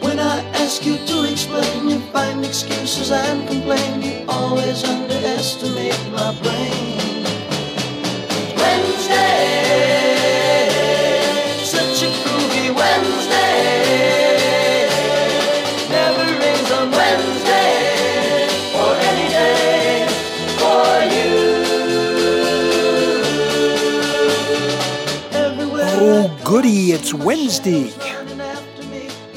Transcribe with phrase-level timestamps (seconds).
[0.00, 4.02] When I ask you to explain, you find excuses and complain.
[4.02, 6.75] You always underestimate my brain.
[27.06, 27.92] It's Wednesday.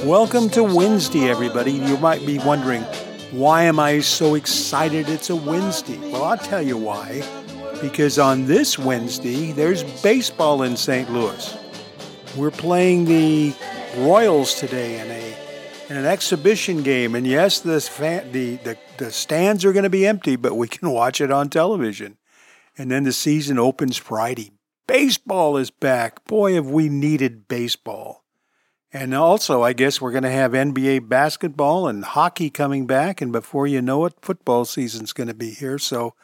[0.03, 1.73] Welcome to Wednesday, everybody.
[1.73, 2.81] You might be wondering,
[3.29, 5.99] why am I so excited it's a Wednesday?
[6.11, 7.21] Well, I'll tell you why.
[7.79, 11.11] Because on this Wednesday, there's baseball in St.
[11.11, 11.57] Louis.
[12.35, 13.53] We're playing the
[13.97, 15.37] Royals today in a
[15.91, 20.07] in an exhibition game, and yes, this the, the the stands are going to be
[20.07, 22.17] empty, but we can watch it on television.
[22.79, 24.53] And then the season opens Friday.
[24.89, 26.25] Baseball is back.
[26.25, 28.23] Boy, have we needed baseball.
[28.91, 33.21] And also, I guess we're going to have NBA basketball and hockey coming back.
[33.21, 35.77] And before you know it, football season's going to be here.
[35.77, 36.15] So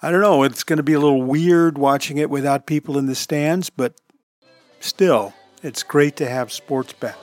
[0.00, 0.42] I don't know.
[0.42, 4.00] It's going to be a little weird watching it without people in the stands, but
[4.80, 7.18] still, it's great to have sports back.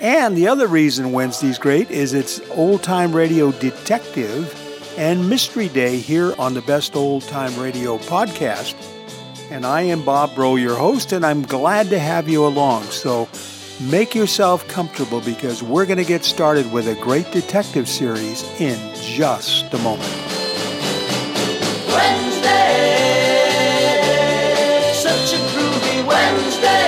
[0.00, 4.50] And the other reason Wednesday's great is it's old time radio detective
[4.96, 8.95] and mystery day here on the Best Old Time Radio podcast.
[9.50, 12.82] And I am Bob Bro, your host, and I'm glad to have you along.
[12.84, 13.28] So
[13.80, 18.76] make yourself comfortable because we're going to get started with a great detective series in
[18.96, 20.10] just a moment.
[21.86, 22.92] Wednesday,
[24.92, 26.85] such a groovy Wednesday.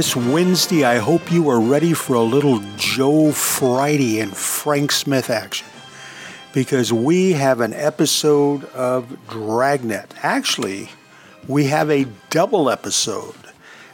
[0.00, 5.28] This Wednesday, I hope you are ready for a little Joe Friday and Frank Smith
[5.28, 5.66] action
[6.54, 10.14] because we have an episode of Dragnet.
[10.22, 10.88] Actually,
[11.46, 13.34] we have a double episode.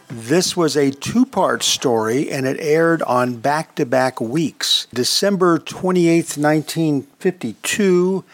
[0.07, 5.59] This was a two part story and it aired on back to back weeks December
[5.59, 8.25] 28th, 1952,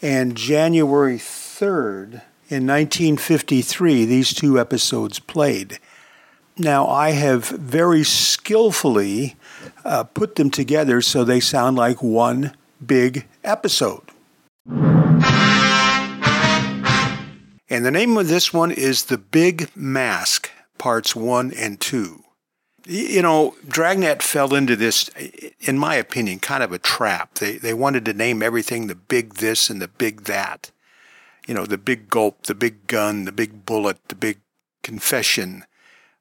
[0.00, 2.22] and January 3rd.
[2.48, 5.80] In 1953, these two episodes played.
[6.58, 9.36] Now, I have very skillfully
[9.84, 14.10] uh, put them together so they sound like one big episode.
[17.68, 22.22] And the name of this one is The Big Mask, Parts 1 and 2.
[22.86, 25.10] You know, Dragnet fell into this,
[25.60, 27.34] in my opinion, kind of a trap.
[27.34, 30.70] They, they wanted to name everything the big this and the big that.
[31.46, 34.38] You know, the big gulp, the big gun, the big bullet, the big
[34.82, 35.64] confession.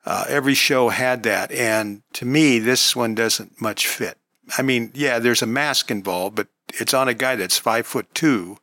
[0.05, 4.17] Uh, every show had that, and to me, this one doesn't much fit.
[4.57, 8.13] I mean, yeah, there's a mask involved, but it's on a guy that's five foot
[8.13, 8.57] two,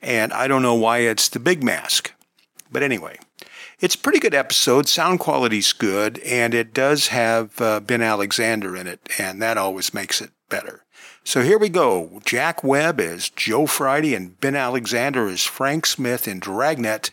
[0.00, 2.12] and I don't know why it's the big mask.
[2.72, 3.18] But anyway,
[3.80, 4.88] it's a pretty good episode.
[4.88, 9.92] Sound quality's good, and it does have uh, Ben Alexander in it, and that always
[9.92, 10.84] makes it better.
[11.24, 12.22] So here we go.
[12.24, 17.10] Jack Webb as Joe Friday, and Ben Alexander as Frank Smith in Dragnet,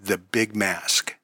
[0.00, 1.14] The Big Mask.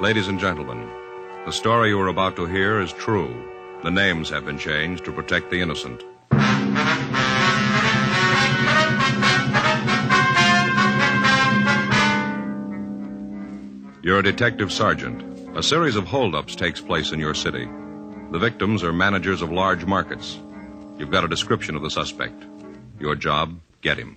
[0.00, 0.88] Ladies and gentlemen,
[1.44, 3.34] the story you are about to hear is true.
[3.82, 6.04] The names have been changed to protect the innocent.
[14.04, 15.58] You're a detective sergeant.
[15.58, 17.68] A series of holdups takes place in your city.
[18.30, 20.38] The victims are managers of large markets.
[20.96, 22.44] You've got a description of the suspect.
[23.00, 24.16] Your job, get him.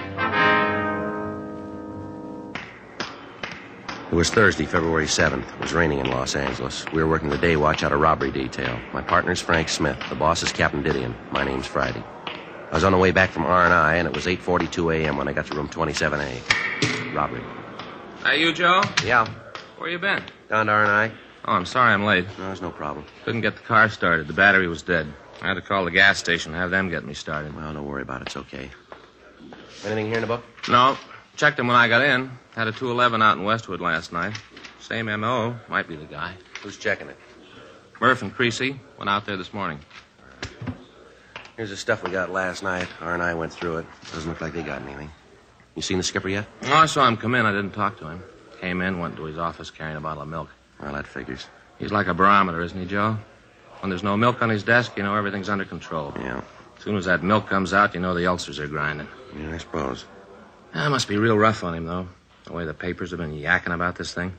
[4.11, 5.47] It was Thursday, February 7th.
[5.53, 6.85] It was raining in Los Angeles.
[6.91, 8.77] We were working the day watch out of robbery detail.
[8.91, 9.97] My partner's Frank Smith.
[10.09, 11.15] The boss is Captain Didion.
[11.31, 12.03] My name's Friday.
[12.27, 15.15] I was on the way back from R&I, and it was 8.42 a.m.
[15.15, 17.15] when I got to room 27A.
[17.15, 17.41] Robbery.
[18.23, 18.81] Hey, you, Joe?
[19.05, 19.27] Yeah,
[19.77, 20.23] Where you been?
[20.49, 21.11] down to R&I?
[21.45, 22.25] Oh, I'm sorry I'm late.
[22.37, 23.05] No, there's no problem.
[23.23, 24.27] Couldn't get the car started.
[24.27, 25.07] The battery was dead.
[25.41, 27.55] I had to call the gas station, and have them get me started.
[27.55, 28.27] Well, don't worry about it.
[28.27, 28.69] It's okay.
[29.85, 30.43] Anything here in the book?
[30.69, 30.97] No,
[31.35, 32.31] checked him when I got in.
[32.55, 34.39] Had a 211 out in Westwood last night.
[34.79, 35.55] Same M.O.
[35.69, 36.33] Might be the guy.
[36.61, 37.17] Who's checking it?
[37.99, 39.79] Murph and Creasy went out there this morning.
[41.55, 42.87] Here's the stuff we got last night.
[42.99, 43.85] R&I went through it.
[44.11, 45.11] Doesn't look like they got anything.
[45.75, 46.47] You seen the skipper yet?
[46.63, 47.45] Oh, I saw him come in.
[47.45, 48.23] I didn't talk to him.
[48.59, 50.49] Came in, went to his office carrying a bottle of milk.
[50.81, 51.47] Well, that figures.
[51.79, 53.17] He's like a barometer, isn't he, Joe?
[53.79, 56.13] When there's no milk on his desk, you know everything's under control.
[56.17, 56.41] Yeah.
[56.77, 59.07] As soon as that milk comes out, you know the ulcers are grinding.
[59.37, 60.05] Yeah, I suppose.
[60.73, 62.07] That must be real rough on him, though.
[62.45, 64.33] The way the papers have been yakking about this thing.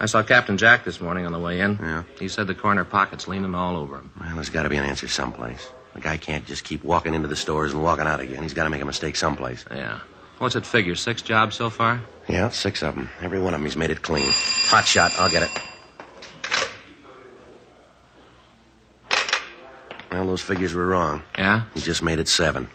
[0.00, 1.78] I saw Captain Jack this morning on the way in.
[1.80, 2.02] Yeah.
[2.18, 4.10] He said the corner pocket's leaning all over him.
[4.20, 5.68] Well, there's got to be an answer someplace.
[5.94, 8.42] The guy can't just keep walking into the stores and walking out again.
[8.42, 9.64] He's got to make a mistake someplace.
[9.70, 10.00] Yeah.
[10.38, 10.96] What's it figure?
[10.96, 12.00] Six jobs so far?
[12.28, 13.08] Yeah, six of them.
[13.20, 14.28] Every one of them, he's made it clean.
[14.32, 15.12] Hot shot.
[15.18, 15.50] I'll get it.
[20.10, 21.22] Well, those figures were wrong.
[21.38, 21.64] Yeah?
[21.74, 22.68] He just made it seven.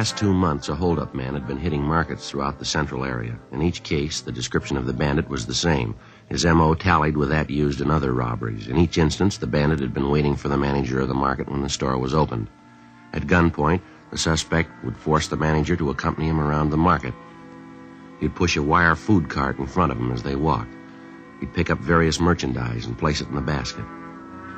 [0.00, 3.38] Past two months, a holdup man had been hitting markets throughout the central area.
[3.52, 5.94] In each case, the description of the bandit was the same.
[6.30, 6.74] His M.O.
[6.74, 8.66] tallied with that used in other robberies.
[8.66, 11.60] In each instance, the bandit had been waiting for the manager of the market when
[11.60, 12.48] the store was opened.
[13.12, 17.12] At gunpoint, the suspect would force the manager to accompany him around the market.
[18.20, 20.74] He'd push a wire food cart in front of him as they walked.
[21.40, 23.84] He'd pick up various merchandise and place it in the basket.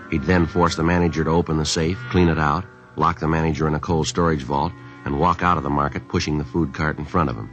[0.08, 3.66] He'd then force the manager to open the safe, clean it out, lock the manager
[3.66, 4.72] in a cold storage vault,
[5.04, 7.50] and walk out of the market pushing the food cart in front of him.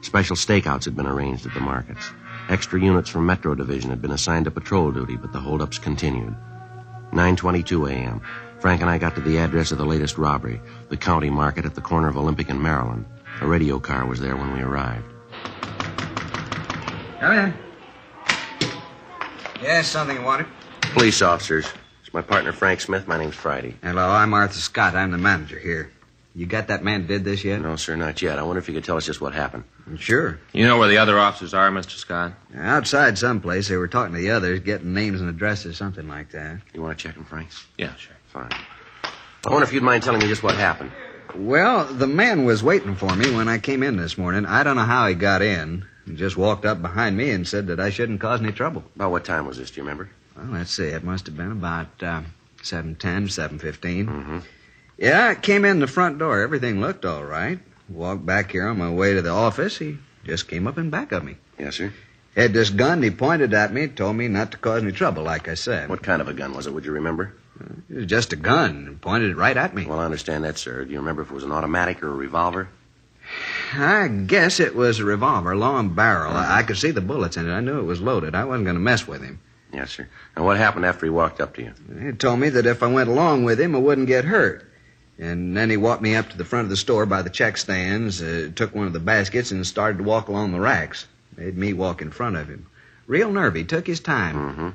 [0.00, 2.10] Special stakeouts had been arranged at the markets.
[2.48, 6.34] Extra units from Metro Division had been assigned to patrol duty, but the holdups continued.
[7.12, 8.20] 9:22 a.m.
[8.60, 11.74] Frank and I got to the address of the latest robbery, the county market at
[11.74, 13.04] the corner of Olympic and Maryland.
[13.40, 15.04] A radio car was there when we arrived.
[17.20, 17.54] Come in.
[19.60, 20.46] Yes, something you wanted?
[20.80, 21.66] Police officers.
[22.02, 23.06] It's my partner Frank Smith.
[23.06, 23.76] My name's Friday.
[23.82, 24.94] Hello, I'm Arthur Scott.
[24.94, 25.92] I'm the manager here.
[26.38, 27.60] You got that man did this yet?
[27.60, 28.38] No, sir, not yet.
[28.38, 29.64] I wonder if you could tell us just what happened.
[29.98, 30.38] Sure.
[30.52, 31.96] You know where the other officers are, Mr.
[31.96, 32.32] Scott?
[32.56, 36.60] Outside someplace, they were talking to the others, getting names and addresses, something like that.
[36.72, 37.48] You want to check him, Frank?
[37.76, 38.14] Yeah, sure.
[38.28, 38.52] Fine.
[38.52, 40.92] I wonder if you'd mind telling me just what happened.
[41.34, 44.46] Well, the man was waiting for me when I came in this morning.
[44.46, 45.86] I don't know how he got in.
[46.06, 48.84] He just walked up behind me and said that I shouldn't cause any trouble.
[48.94, 49.72] About what time was this?
[49.72, 50.08] Do you remember?
[50.36, 50.84] Well, let's see.
[50.84, 52.22] It must have been about uh,
[52.62, 54.06] 7.10, 7.15.
[54.06, 54.38] Mm-hmm.
[54.98, 56.40] Yeah, I came in the front door.
[56.40, 57.60] Everything looked all right.
[57.88, 59.78] Walked back here on my way to the office.
[59.78, 61.36] He just came up in back of me.
[61.58, 61.92] Yes, sir.
[62.36, 63.02] Had this gun.
[63.02, 65.88] He pointed at me, told me not to cause any trouble, like I said.
[65.88, 66.74] What kind of a gun was it?
[66.74, 67.32] Would you remember?
[67.88, 68.98] It was just a gun.
[69.00, 69.86] Pointed it right at me.
[69.86, 70.84] Well, I understand that, sir.
[70.84, 72.68] Do you remember if it was an automatic or a revolver?
[73.74, 76.32] I guess it was a revolver, long barrel.
[76.32, 77.52] I, I could see the bullets in it.
[77.52, 78.34] I knew it was loaded.
[78.34, 79.40] I wasn't going to mess with him.
[79.72, 80.08] Yes, sir.
[80.34, 81.72] And what happened after he walked up to you?
[82.00, 84.67] He told me that if I went along with him, I wouldn't get hurt.
[85.18, 87.56] And then he walked me up to the front of the store by the check
[87.56, 91.06] stands, uh, took one of the baskets, and started to walk along the racks.
[91.36, 92.66] Made me walk in front of him.
[93.06, 93.64] Real nervy.
[93.64, 94.36] Took his time.
[94.36, 94.68] Mm-hmm.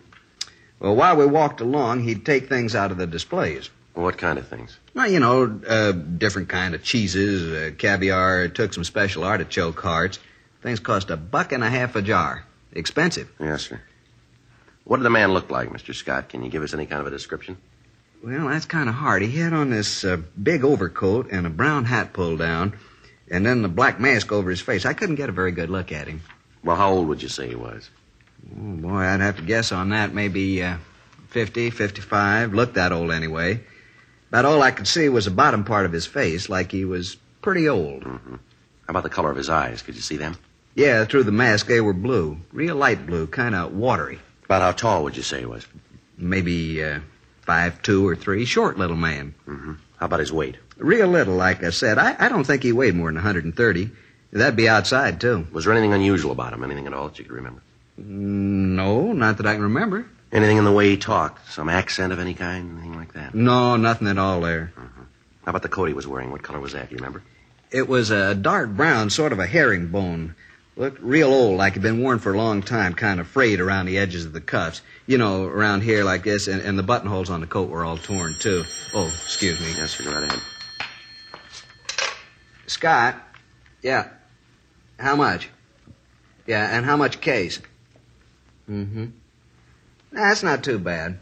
[0.79, 3.69] Well, while we walked along, he'd take things out of the displays.
[3.93, 4.77] What kind of things?
[4.93, 8.47] Well, you know, uh, different kind of cheeses, uh, caviar.
[8.47, 10.19] Took some special artichoke hearts.
[10.61, 12.45] Things cost a buck and a half a jar.
[12.71, 13.31] Expensive.
[13.39, 13.81] Yes, sir.
[14.83, 15.93] What did the man look like, Mr.
[15.93, 16.29] Scott?
[16.29, 17.57] Can you give us any kind of a description?
[18.23, 19.21] Well, that's kind of hard.
[19.21, 22.73] He had on this uh, big overcoat and a brown hat pulled down,
[23.29, 24.85] and then the black mask over his face.
[24.85, 26.21] I couldn't get a very good look at him.
[26.63, 27.89] Well, how old would you say he was?
[28.49, 30.13] Oh, boy, I'd have to guess on that.
[30.13, 30.77] Maybe uh,
[31.31, 32.53] 50, 55.
[32.53, 33.59] Looked that old anyway.
[34.29, 37.17] About all I could see was the bottom part of his face, like he was
[37.41, 38.03] pretty old.
[38.03, 38.35] Mm-hmm.
[38.35, 38.39] How
[38.87, 39.81] about the color of his eyes?
[39.81, 40.37] Could you see them?
[40.75, 42.37] Yeah, through the mask, they were blue.
[42.53, 44.19] Real light blue, kind of watery.
[44.45, 45.67] About how tall would you say he was?
[46.17, 46.99] Maybe uh,
[47.45, 48.45] five, two or three.
[48.45, 49.33] Short little man.
[49.47, 49.73] Mm-hmm.
[49.97, 50.57] How about his weight?
[50.77, 51.97] Real little, like I said.
[51.97, 53.91] I, I don't think he weighed more than 130.
[54.31, 55.47] That'd be outside, too.
[55.51, 56.63] Was there anything unusual about him?
[56.63, 57.61] Anything at all that you could remember?
[57.97, 60.07] No, not that I can remember.
[60.31, 61.51] Anything in the way he talked?
[61.51, 62.71] Some accent of any kind?
[62.79, 63.35] Anything like that?
[63.35, 64.73] No, nothing at all there.
[64.75, 66.31] How about the coat he was wearing?
[66.31, 66.89] What color was that?
[66.89, 67.21] Do you remember?
[67.69, 70.35] It was a dark brown, sort of a herringbone.
[70.75, 73.85] Looked real old, like it'd been worn for a long time, kind of frayed around
[73.85, 74.81] the edges of the cuffs.
[75.05, 77.97] You know, around here like this, and, and the buttonholes on the coat were all
[77.97, 78.63] torn, too.
[78.93, 79.67] Oh, excuse me.
[79.77, 80.03] Yes, sir.
[80.03, 80.41] Go right ahead.
[82.65, 83.21] Scott?
[83.83, 84.09] Yeah.
[84.97, 85.49] How much?
[86.47, 87.59] Yeah, and how much case?
[88.69, 89.05] Mm-hmm.
[90.11, 91.19] That's not too bad.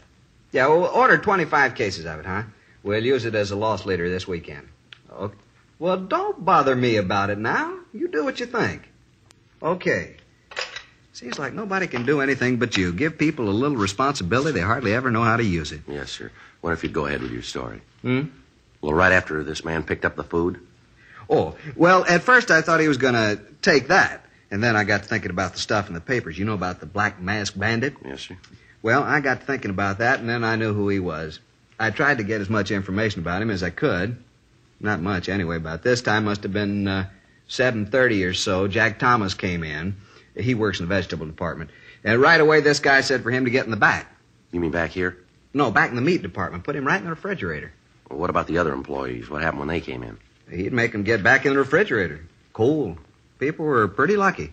[0.50, 2.44] Yeah, we'll order 25 cases of it, huh?
[2.82, 4.68] We'll use it as a loss leader this weekend.
[5.10, 5.36] Okay.
[5.78, 7.78] Well, don't bother me about it now.
[7.92, 8.91] You do what you think.
[9.62, 10.16] Okay.
[11.12, 12.92] Seems like nobody can do anything but you.
[12.92, 15.82] Give people a little responsibility, they hardly ever know how to use it.
[15.86, 16.32] Yes, sir.
[16.62, 17.80] What if you'd go ahead with your story?
[18.02, 18.22] Hmm?
[18.80, 20.60] Well, right after this man picked up the food,
[21.30, 24.26] Oh, well, at first I thought he was going to take that.
[24.50, 26.36] And then I got thinking about the stuff in the papers.
[26.36, 27.94] You know about the Black Mask Bandit?
[28.04, 28.36] yes, sir.
[28.82, 31.38] Well, I got thinking about that, and then I knew who he was.
[31.78, 34.16] I tried to get as much information about him as I could.
[34.80, 35.56] Not much, anyway.
[35.56, 37.08] About this time must have been uh,
[37.48, 38.68] 7.30 or so.
[38.68, 39.96] Jack Thomas came in.
[40.36, 41.70] He works in the vegetable department.
[42.04, 44.14] And right away, this guy said for him to get in the back.
[44.50, 45.18] You mean back here?
[45.54, 46.64] No, back in the meat department.
[46.64, 47.72] Put him right in the refrigerator.
[48.08, 49.28] Well, what about the other employees?
[49.28, 50.18] What happened when they came in?
[50.50, 52.26] He'd make them get back in the refrigerator.
[52.52, 52.98] Cold.
[53.38, 54.52] People were pretty lucky.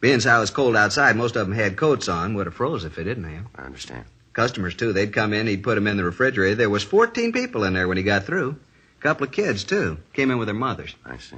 [0.00, 2.34] Being so it was cold outside, most of them had coats on.
[2.34, 3.46] Would have froze if they didn't have.
[3.54, 4.04] I understand.
[4.32, 4.92] Customers, too.
[4.92, 6.54] They'd come in, he'd put them in the refrigerator.
[6.54, 8.56] There was 14 people in there when he got through.
[8.98, 9.98] A couple of kids, too.
[10.12, 10.94] Came in with their mothers.
[11.04, 11.36] I see.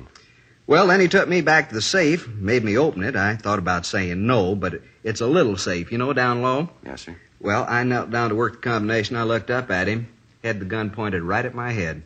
[0.68, 3.16] Well, then he took me back to the safe, made me open it.
[3.16, 6.68] I thought about saying no, but it's a little safe, you know, down low.
[6.84, 7.16] Yes, sir.
[7.40, 9.16] Well, I knelt down to work the combination.
[9.16, 10.08] I looked up at him,
[10.44, 12.02] had the gun pointed right at my head.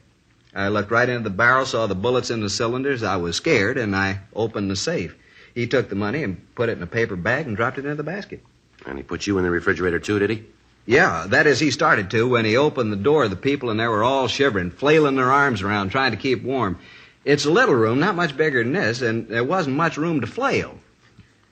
[0.54, 3.02] I looked right into the barrel, saw the bullets in the cylinders.
[3.02, 5.16] I was scared, and I opened the safe.
[5.56, 7.96] He took the money and put it in a paper bag and dropped it into
[7.96, 8.44] the basket.
[8.86, 10.44] And he put you in the refrigerator, too, did he?
[10.86, 12.28] Yeah, that is, he started to.
[12.28, 15.62] When he opened the door, the people in there were all shivering, flailing their arms
[15.62, 16.78] around, trying to keep warm.
[17.24, 20.26] It's a little room, not much bigger than this, and there wasn't much room to
[20.26, 20.78] flail.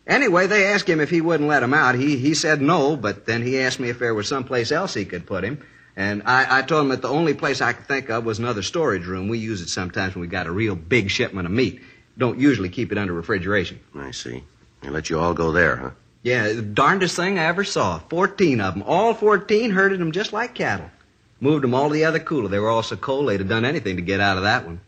[0.06, 1.94] Anyway, they asked him if he wouldn't let him out.
[1.94, 5.04] He, he said no, but then he asked me if there was someplace else he
[5.04, 5.64] could put him.
[5.94, 8.62] And I, I told him that the only place I could think of was another
[8.62, 9.28] storage room.
[9.28, 11.80] We use it sometimes when we got a real big shipment of meat.
[12.18, 13.80] Don't usually keep it under refrigeration.
[13.94, 14.42] I see.
[14.80, 15.90] They let you all go there, huh?
[16.22, 17.98] Yeah, the darndest thing I ever saw.
[17.98, 18.82] Fourteen of them.
[18.82, 20.90] All fourteen herded them just like cattle.
[21.40, 22.48] Moved them all to the other cooler.
[22.48, 24.80] They were all so cold they'd have done anything to get out of that one.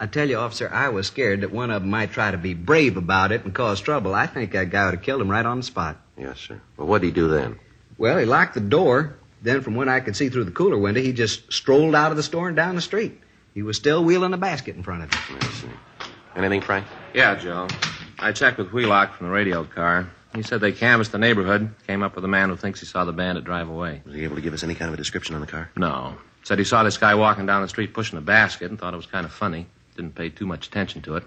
[0.00, 2.54] I tell you, officer, I was scared that one of them might try to be
[2.54, 4.14] brave about it and cause trouble.
[4.14, 5.96] I think that guy would have killed him right on the spot.
[6.16, 6.60] Yes, sir.
[6.76, 7.58] Well, what'd he do then?
[7.96, 9.16] Well, he locked the door.
[9.42, 12.16] Then, from what I could see through the cooler window, he just strolled out of
[12.16, 13.20] the store and down the street.
[13.54, 15.38] He was still wheeling a basket in front of him.
[15.40, 15.68] I see.
[16.36, 16.86] Anything, Frank?
[17.14, 17.66] Yeah, Joe.
[18.18, 20.10] I checked with Wheelock from the radio car.
[20.34, 23.04] He said they canvassed the neighborhood, came up with a man who thinks he saw
[23.04, 24.02] the bandit drive away.
[24.04, 25.70] Was he able to give us any kind of a description on the car?
[25.76, 26.16] No.
[26.44, 28.96] Said he saw this guy walking down the street pushing a basket and thought it
[28.96, 29.66] was kind of funny.
[29.98, 31.24] Didn't pay too much attention to it.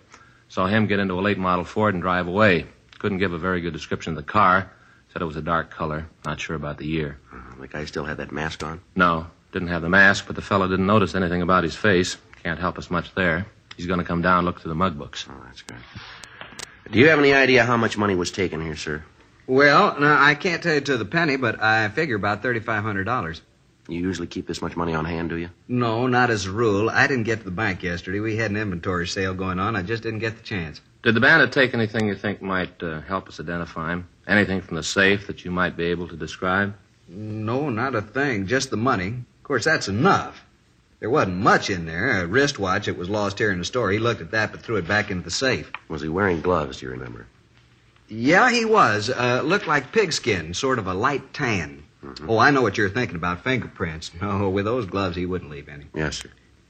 [0.48, 2.68] Saw him get into a late model Ford and drive away.
[3.00, 4.72] Couldn't give a very good description of the car.
[5.12, 6.08] Said it was a dark color.
[6.24, 7.20] Not sure about the year.
[7.34, 8.80] Uh, the guy still had that mask on?
[8.96, 12.16] No, didn't have the mask, but the fellow didn't notice anything about his face.
[12.44, 13.46] Can't help us much there.
[13.76, 15.26] He's going to come down and look through the mug books.
[15.30, 15.76] Oh, that's good.
[16.90, 19.04] Do you have any idea how much money was taken here, sir?
[19.48, 23.42] Well, now, I can't tell you to the penny, but I figure about $3,500.
[23.92, 25.50] You usually keep this much money on hand, do you?
[25.68, 26.90] No, not as a rule.
[26.90, 28.20] I didn't get to the bank yesterday.
[28.20, 29.76] We had an inventory sale going on.
[29.76, 30.80] I just didn't get the chance.
[31.04, 34.08] Did the bandit take anything you think might uh, help us identify him?
[34.28, 36.76] Anything from the safe that you might be able to describe?
[37.10, 38.48] No, not a thing.
[38.48, 39.08] Just the money.
[39.08, 40.46] Of course, that's enough.
[41.02, 42.22] There wasn't much in there.
[42.22, 43.92] A wristwatch that was lost here in the store.
[43.92, 45.72] He looked at that but threw it back into the safe.
[45.90, 47.26] Was he wearing gloves, do you remember?
[48.08, 49.10] Yeah, he was.
[49.10, 51.84] Uh, looked like pigskin, sort of a light tan.
[52.28, 54.12] Oh, I know what you're thinking about fingerprints.
[54.22, 55.86] No, with those gloves, he wouldn't leave any.
[55.94, 56.30] Yes, sir.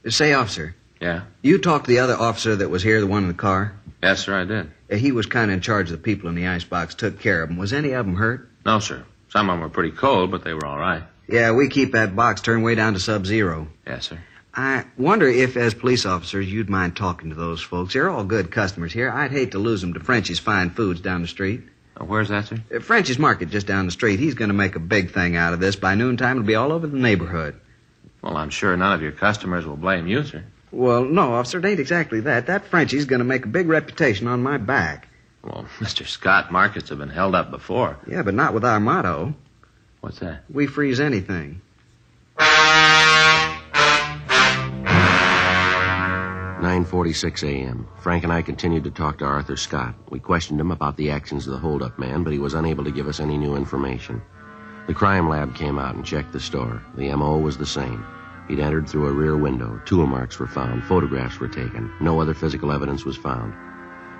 [0.09, 1.23] Say, officer, Yeah?
[1.41, 3.73] you talked to the other officer that was here, the one in the car?
[4.03, 4.71] Yes, sir, I did.
[4.91, 7.43] Uh, He was kind of in charge of the people in the icebox, took care
[7.43, 7.57] of them.
[7.57, 8.49] Was any of them hurt?
[8.65, 9.03] No, sir.
[9.29, 11.03] Some of them were pretty cold, but they were all right.
[11.29, 13.67] Yeah, we keep that box turned way down to sub-zero.
[13.87, 14.19] Yes, sir.
[14.53, 17.93] I wonder if, as police officers, you'd mind talking to those folks.
[17.93, 19.09] They're all good customers here.
[19.09, 21.61] I'd hate to lose them to Frenchie's Fine Foods down the street.
[21.99, 22.57] Uh, where's that, sir?
[22.73, 24.19] Uh, Frenchie's Market just down the street.
[24.19, 25.75] He's going to make a big thing out of this.
[25.75, 27.59] By noontime, it'll be all over the neighborhood.
[28.21, 30.43] Well, I'm sure none of your customers will blame you, sir.
[30.71, 32.47] Well, no, officer, it ain't exactly that.
[32.47, 35.07] That Frenchie's going to make a big reputation on my back.
[35.43, 36.07] Well, Mr.
[36.07, 37.97] Scott, markets have been held up before.
[38.07, 39.33] Yeah, but not with our motto.
[39.99, 40.43] What's that?
[40.51, 41.61] We freeze anything.
[46.61, 47.87] 9:46 a.m.
[47.97, 49.95] Frank and I continued to talk to Arthur Scott.
[50.11, 52.91] We questioned him about the actions of the holdup man, but he was unable to
[52.91, 54.21] give us any new information.
[54.85, 56.83] The crime lab came out and checked the store.
[56.95, 58.05] The MO was the same.
[58.47, 59.81] He'd entered through a rear window.
[59.85, 60.83] Tool marks were found.
[60.83, 61.91] Photographs were taken.
[61.99, 63.55] No other physical evidence was found.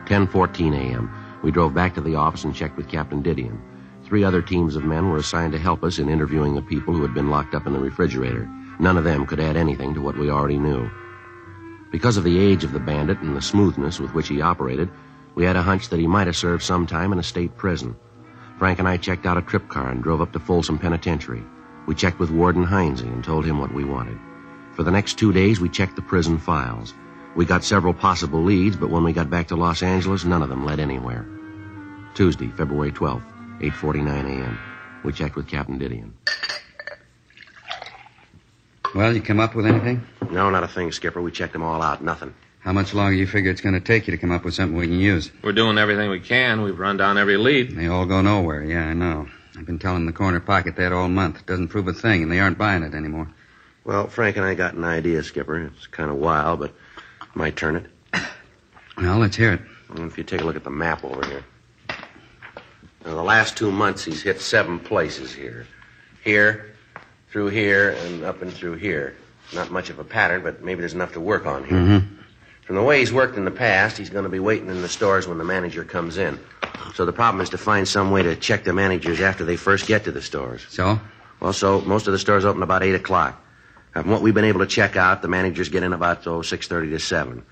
[0.08, 1.12] 10:14 a.m.
[1.44, 3.62] We drove back to the office and checked with Captain Didion.
[4.04, 7.04] Three other teams of men were assigned to help us in interviewing the people who
[7.04, 8.50] had been locked up in the refrigerator.
[8.80, 10.90] None of them could add anything to what we already knew.
[11.92, 14.90] Because of the age of the bandit and the smoothness with which he operated,
[15.36, 17.96] we had a hunch that he might have served some time in a state prison.
[18.58, 21.44] Frank and I checked out a trip car and drove up to Folsom Penitentiary.
[21.88, 24.18] We checked with Warden Heinze and told him what we wanted.
[24.74, 26.94] For the next two days, we checked the prison files.
[27.36, 30.50] We got several possible leads, but when we got back to Los Angeles, none of
[30.50, 31.26] them led anywhere.
[32.14, 33.26] Tuesday, February 12th,
[33.60, 34.60] 8.49 a.m.
[35.04, 36.12] We checked with Captain Didion.
[38.94, 40.06] Well, you come up with anything?
[40.30, 41.22] No, not a thing, Skipper.
[41.22, 42.04] We checked them all out.
[42.04, 42.34] Nothing.
[42.60, 44.78] How much longer you figure it's going to take you to come up with something
[44.78, 45.32] we can use?
[45.44, 46.62] We're doing everything we can.
[46.62, 47.72] We've run down every lead.
[47.72, 48.64] They all go nowhere.
[48.64, 49.28] Yeah, I know.
[49.58, 51.40] I've been telling the corner pocket that all month.
[51.40, 53.28] It Doesn't prove a thing, and they aren't buying it anymore.
[53.84, 55.60] Well, Frank and I got an idea, Skipper.
[55.76, 56.74] It's kind of wild, but
[57.34, 57.86] might turn it.
[58.98, 59.62] Well, let's hear it.
[59.96, 61.44] If you take a look at the map over here.
[63.04, 65.66] Now, the last two months, he's hit seven places here.
[66.24, 66.71] Here,
[67.32, 69.16] through here, and up and through here.
[69.54, 71.78] Not much of a pattern, but maybe there's enough to work on here.
[71.78, 72.16] Mm-hmm.
[72.66, 74.90] From the way he's worked in the past, he's going to be waiting in the
[74.90, 76.40] stores when the manager comes in.
[76.94, 79.88] So the problem is to find some way to check the managers after they first
[79.88, 80.66] get to the stores.
[80.70, 81.00] So?
[81.40, 83.44] Well, so most of the stores open about 8 o'clock.
[83.94, 86.92] From what we've been able to check out, the managers get in about oh, 6.30
[86.92, 87.44] to 7.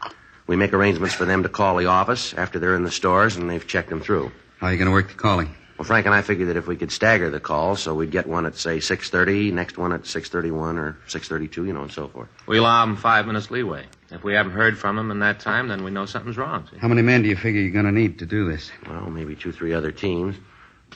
[0.48, 3.50] We make arrangements for them to call the office after they're in the stores and
[3.50, 4.31] they've checked them through.
[4.59, 5.53] How are you going to work the calling?
[5.79, 8.27] Well, Frank and I figured that if we could stagger the calls, so we'd get
[8.27, 12.27] one at, say, 6.30, next one at 6.31 or 6.32, you know, and so forth.
[12.48, 13.86] We allow them five minutes leeway.
[14.12, 16.67] If we haven't heard from them in that time, then we know something's wrong.
[16.69, 16.77] See?
[16.79, 18.69] How many men do you figure you're going to need to do this?
[18.89, 20.36] Well, maybe two, three other teams.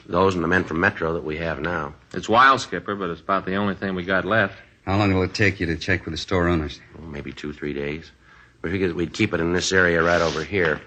[0.04, 1.94] Those and the men from Metro that we have now.
[2.12, 4.58] It's wild, Skipper, but it's about the only thing we got left.
[4.84, 6.78] How long will it take you to check with the store owners?
[6.98, 8.12] Well, maybe two, three days.
[8.60, 10.82] We figured we'd keep it in this area right over here.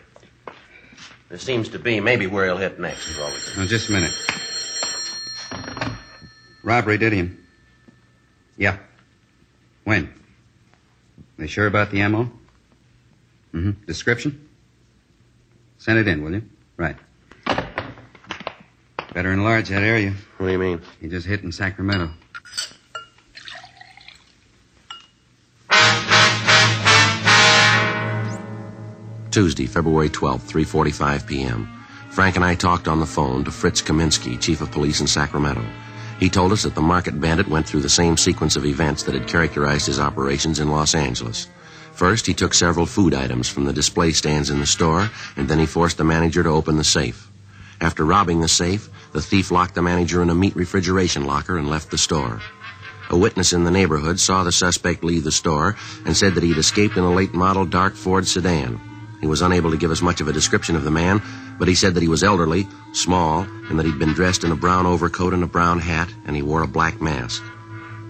[1.29, 3.07] It seems to be maybe where he'll hit next.
[3.09, 4.13] is all we can- Now, just a minute.
[6.63, 7.35] Robbery, Didion.
[8.57, 8.77] Yeah.
[9.83, 10.13] When?
[11.37, 12.23] They sure about the M.O.?
[13.53, 13.71] Mm-hmm.
[13.85, 14.49] Description?
[15.77, 16.43] Send it in, will you?
[16.75, 16.95] Right.
[19.13, 20.13] Better enlarge that area.
[20.37, 20.81] What do you mean?
[21.01, 22.11] He just hit in Sacramento.
[29.37, 31.67] Tuesday, February 12th, 3.45 p.m.
[32.09, 35.63] Frank and I talked on the phone to Fritz Kaminsky, chief of police in Sacramento.
[36.19, 39.13] He told us that the market bandit went through the same sequence of events that
[39.13, 41.45] had characterized his operations in Los Angeles.
[41.93, 45.59] First, he took several food items from the display stands in the store, and then
[45.59, 47.29] he forced the manager to open the safe.
[47.79, 51.69] After robbing the safe, the thief locked the manager in a meat refrigeration locker and
[51.69, 52.41] left the store.
[53.11, 55.75] A witness in the neighborhood saw the suspect leave the store
[56.07, 58.81] and said that he'd escaped in a late model dark Ford sedan.
[59.21, 61.21] He was unable to give us much of a description of the man,
[61.57, 64.55] but he said that he was elderly, small, and that he'd been dressed in a
[64.55, 67.43] brown overcoat and a brown hat, and he wore a black mask.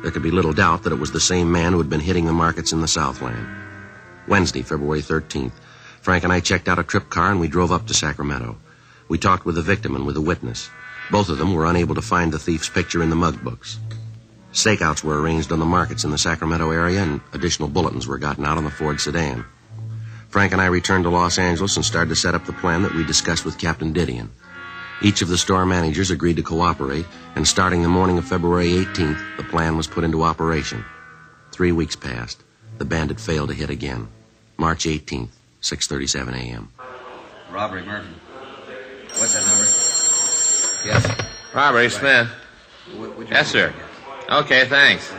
[0.01, 2.25] There could be little doubt that it was the same man who had been hitting
[2.25, 3.47] the markets in the Southland.
[4.27, 5.53] Wednesday, February 13th.
[6.01, 8.57] Frank and I checked out a trip car and we drove up to Sacramento.
[9.07, 10.69] We talked with the victim and with the witness.
[11.09, 13.79] Both of them were unable to find the thief's picture in the mug books.
[14.53, 18.45] Stakeouts were arranged on the markets in the Sacramento area, and additional bulletins were gotten
[18.45, 19.45] out on the Ford sedan.
[20.37, 22.93] Frank and I returned to Los Angeles and started to set up the plan that
[22.93, 24.29] we discussed with Captain Didion.
[25.01, 29.19] Each of the store managers agreed to cooperate, and starting the morning of February 18th,
[29.37, 30.85] the plan was put into operation.
[31.51, 32.43] Three weeks passed.
[32.77, 34.09] The bandit failed to hit again.
[34.57, 35.29] March 18th,
[35.63, 36.71] 6:37 a.m.
[37.51, 38.07] Robbery, Murphy.
[39.17, 39.65] What's that number?
[40.85, 41.29] Yes.
[41.51, 42.29] Robbery, Smith.
[43.31, 43.73] Yes, sir.
[44.29, 45.11] Okay, thanks.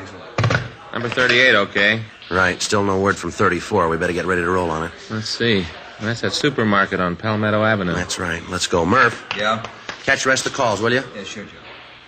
[0.93, 2.03] Number 38, okay.
[2.31, 2.61] Right.
[2.61, 3.89] Still no word from 34.
[3.89, 4.93] We better get ready to roll on it.
[5.11, 5.67] Let's see.
[6.01, 7.95] That's that supermarket on Palmetto Avenue.
[7.95, 8.43] That's right.
[8.49, 9.25] Let's go, Murph.
[9.37, 9.65] Yeah?
[10.05, 11.03] Catch the rest of the calls, will you?
[11.17, 11.57] Yeah, sure, Joe.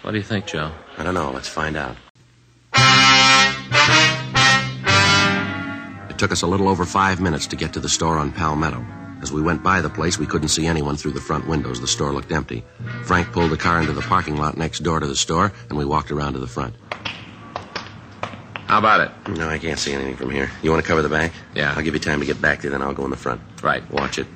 [0.02, 0.70] What do you think, Joe?
[0.96, 1.30] I don't know.
[1.30, 1.96] Let's find out.
[6.09, 8.85] It took us a little over five minutes to get to the store on Palmetto.
[9.22, 11.80] As we went by the place, we couldn't see anyone through the front windows.
[11.80, 12.64] The store looked empty.
[13.04, 15.85] Frank pulled the car into the parking lot next door to the store, and we
[15.85, 16.74] walked around to the front.
[18.70, 19.37] How about it?
[19.37, 20.48] No, I can't see anything from here.
[20.62, 21.33] You want to cover the back?
[21.56, 21.74] Yeah.
[21.76, 23.40] I'll give you time to get back there, then I'll go in the front.
[23.64, 23.83] Right.
[23.90, 24.28] Watch it.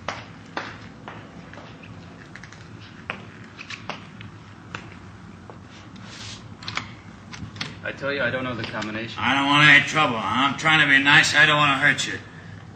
[7.84, 9.22] I tell you, I don't know the combination.
[9.22, 10.16] I don't want any trouble.
[10.16, 11.36] I'm trying to be nice.
[11.36, 12.18] I don't want to hurt you.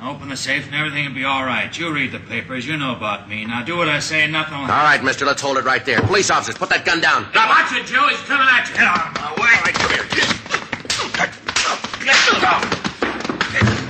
[0.00, 1.76] Open the safe and everything will be all right.
[1.76, 2.68] You read the papers.
[2.68, 3.44] You know about me.
[3.44, 4.28] Now do what I say.
[4.28, 6.00] Nothing will All right, mister, let's hold it right there.
[6.02, 7.26] Police officers, put that gun down.
[7.34, 8.06] Now watch it, Joe.
[8.06, 8.74] He's coming at you.
[8.76, 9.50] Get out of my way.
[9.56, 10.67] All right, come here.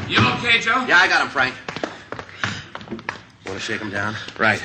[0.09, 0.85] You okay, Joe?
[0.87, 1.55] Yeah, I got him, Frank.
[3.47, 4.15] Want to shake him down?
[4.39, 4.63] Right.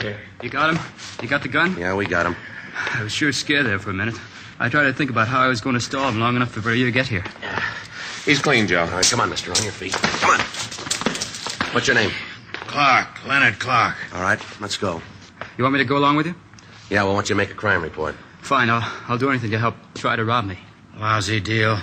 [0.00, 0.18] Here.
[0.42, 0.82] You got him?
[1.22, 1.76] You got the gun?
[1.78, 2.36] Yeah, we got him.
[2.94, 4.14] I was sure scared there for a minute.
[4.58, 6.72] I tried to think about how I was going to stall him long enough for
[6.72, 7.24] you to get here.
[8.24, 8.82] He's clean, Joe.
[8.82, 9.50] All right, come on, mister.
[9.52, 9.92] On your feet.
[9.92, 10.40] Come on.
[11.74, 12.10] What's your name?
[12.52, 13.96] Clark, Leonard Clark.
[14.14, 15.02] All right, let's go.
[15.58, 16.34] You want me to go along with you?
[16.88, 18.14] Yeah, well, why don't you make a crime report?
[18.40, 20.58] Fine, I'll, I'll do anything to help try to rob me.
[20.96, 21.78] Lousy deal.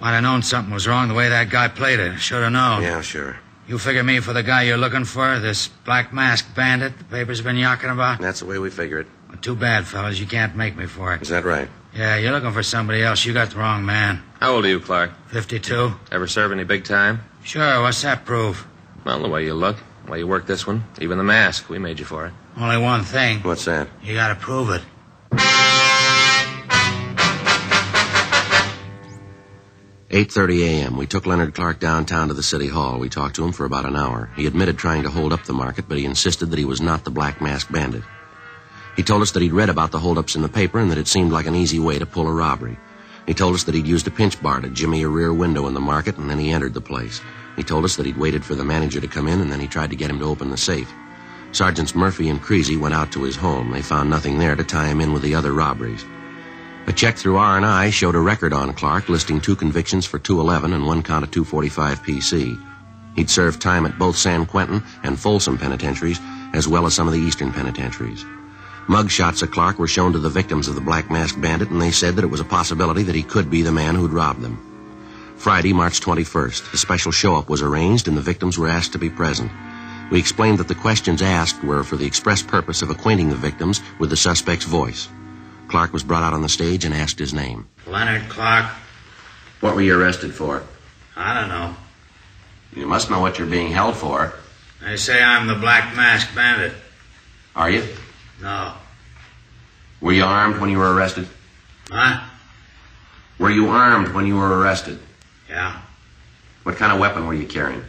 [0.00, 2.18] Might have known something was wrong the way that guy played it.
[2.18, 2.82] Should have known.
[2.82, 3.38] Yeah, sure.
[3.66, 7.40] You figure me for the guy you're looking for, this black masked bandit the paper's
[7.40, 8.20] been yakking about?
[8.20, 9.06] That's the way we figure it.
[9.28, 10.20] Well, too bad, fellas.
[10.20, 11.22] You can't make me for it.
[11.22, 11.68] Is that right?
[11.92, 13.24] Yeah, you're looking for somebody else.
[13.24, 14.22] You got the wrong man.
[14.38, 15.10] How old are you, Clark?
[15.28, 15.92] 52?
[16.12, 17.22] Ever serve any big time?
[17.42, 18.66] Sure, what's that prove?
[19.04, 21.78] Well, the way you look, the way you work this one, even the mask, we
[21.78, 22.32] made you for it.
[22.56, 23.40] Only one thing.
[23.40, 23.88] What's that?
[24.02, 24.82] You gotta prove it.
[30.08, 30.96] Eight thirty a.m.
[30.96, 33.00] We took Leonard Clark downtown to the city hall.
[33.00, 34.30] We talked to him for about an hour.
[34.36, 37.02] He admitted trying to hold up the market, but he insisted that he was not
[37.02, 38.04] the Black Mask Bandit.
[38.94, 41.08] He told us that he'd read about the holdups in the paper and that it
[41.08, 42.78] seemed like an easy way to pull a robbery.
[43.26, 45.74] He told us that he'd used a pinch bar to jimmy a rear window in
[45.74, 47.20] the market, and then he entered the place.
[47.56, 49.66] He told us that he'd waited for the manager to come in, and then he
[49.66, 50.88] tried to get him to open the safe.
[51.50, 53.72] Sergeants Murphy and Creasy went out to his home.
[53.72, 56.04] They found nothing there to tie him in with the other robberies.
[56.88, 60.86] A check through R&I showed a record on Clark listing two convictions for 211 and
[60.86, 62.62] one count of 245 PC.
[63.16, 66.20] He'd served time at both San Quentin and Folsom penitentiaries,
[66.52, 68.24] as well as some of the eastern penitentiaries.
[68.86, 71.82] Mug shots of Clark were shown to the victims of the Black Mask Bandit, and
[71.82, 74.42] they said that it was a possibility that he could be the man who'd robbed
[74.42, 75.34] them.
[75.36, 79.10] Friday, March 21st, a special show-up was arranged, and the victims were asked to be
[79.10, 79.50] present.
[80.12, 83.80] We explained that the questions asked were for the express purpose of acquainting the victims
[83.98, 85.08] with the suspect's voice.
[85.68, 87.68] Clark was brought out on the stage and asked his name.
[87.86, 88.66] Leonard Clark?
[89.60, 90.62] What were you arrested for?
[91.16, 91.74] I don't know.
[92.74, 94.34] You must know what you're being held for.
[94.82, 96.72] They say I'm the Black Mask Bandit.
[97.54, 97.86] Are you?
[98.40, 98.74] No.
[100.00, 101.26] Were you armed when you were arrested?
[101.90, 102.22] Huh?
[103.38, 104.98] Were you armed when you were arrested?
[105.48, 105.80] Yeah.
[106.64, 107.82] What kind of weapon were you carrying?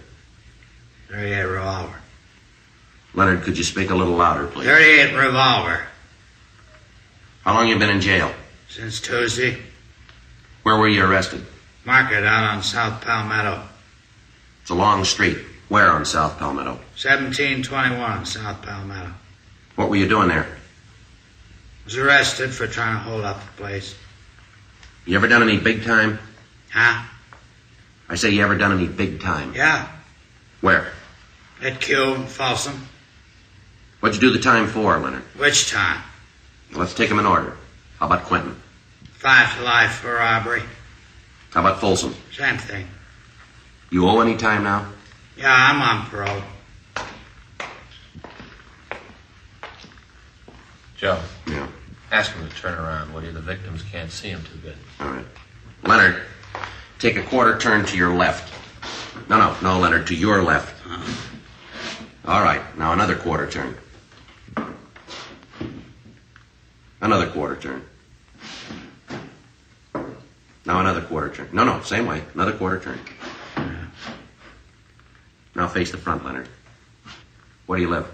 [1.10, 1.96] 38 revolver.
[3.13, 4.68] Leonard, could you speak a little louder, please?
[4.68, 5.84] 38 revolver.
[7.48, 8.30] How long you been in jail?
[8.68, 9.56] Since Tuesday.
[10.64, 11.46] Where were you arrested?
[11.86, 13.64] Market out on South Palmetto.
[14.62, 15.38] It's a long street.
[15.70, 16.72] Where on South Palmetto?
[16.72, 19.14] 1721 South Palmetto.
[19.76, 20.46] What were you doing there?
[21.86, 23.96] Was arrested for trying to hold up the place.
[25.06, 26.20] You ever done any big time?
[26.74, 27.06] Huh?
[28.10, 29.54] I say you ever done any big time?
[29.56, 29.88] Yeah.
[30.60, 30.92] Where?
[31.62, 32.90] At Q in Folsom.
[34.02, 35.24] What'd you do the time for, Leonard?
[35.38, 36.02] Which time?
[36.71, 37.56] Well, let's take them in order.
[37.99, 38.56] How about Quentin?
[39.13, 40.63] Five to life for robbery.
[41.51, 42.13] How about Folsom?
[42.36, 42.88] Same thing.
[43.89, 44.86] You owe any time now?
[45.38, 46.41] Yeah, I'm on parole.
[50.97, 51.67] Joe, Yeah.
[52.12, 53.32] ask him to turn around, will you?
[53.32, 54.77] The victims can't see him too good.
[54.99, 55.25] All right.
[55.84, 56.23] Leonard,
[56.99, 58.51] take a quarter turn to your left.
[59.30, 60.73] No, no, no, Leonard, to your left.
[60.86, 61.13] Uh-huh.
[62.34, 62.62] All right.
[62.77, 63.77] Now another quarter turn.
[67.02, 67.86] Another quarter turn.
[70.66, 71.50] Now another quarter turn.
[71.54, 72.24] No, no, same way.
[72.34, 73.00] Another quarter turn.
[75.56, 76.48] Now face the front, Leonard.
[77.66, 78.08] Where do you live?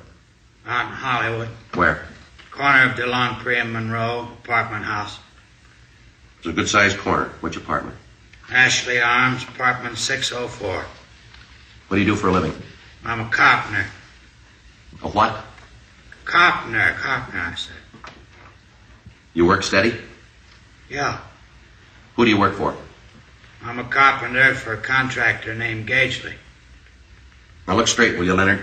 [0.65, 1.49] Out in Hollywood.
[1.73, 2.05] Where?
[2.51, 5.19] Corner of DeLongpre and Monroe, apartment house.
[6.37, 7.29] It's a good sized corner.
[7.41, 7.97] Which apartment?
[8.49, 10.85] Ashley Arms, apartment 604.
[11.87, 12.53] What do you do for a living?
[13.03, 13.85] I'm a carpenter.
[15.01, 15.43] A what?
[16.25, 17.75] Carpenter, carpenter, I said.
[19.33, 19.95] You work steady?
[20.89, 21.19] Yeah.
[22.15, 22.75] Who do you work for?
[23.63, 26.33] I'm a carpenter for a contractor named Gagely.
[27.67, 28.61] Now look straight, will you, Leonard?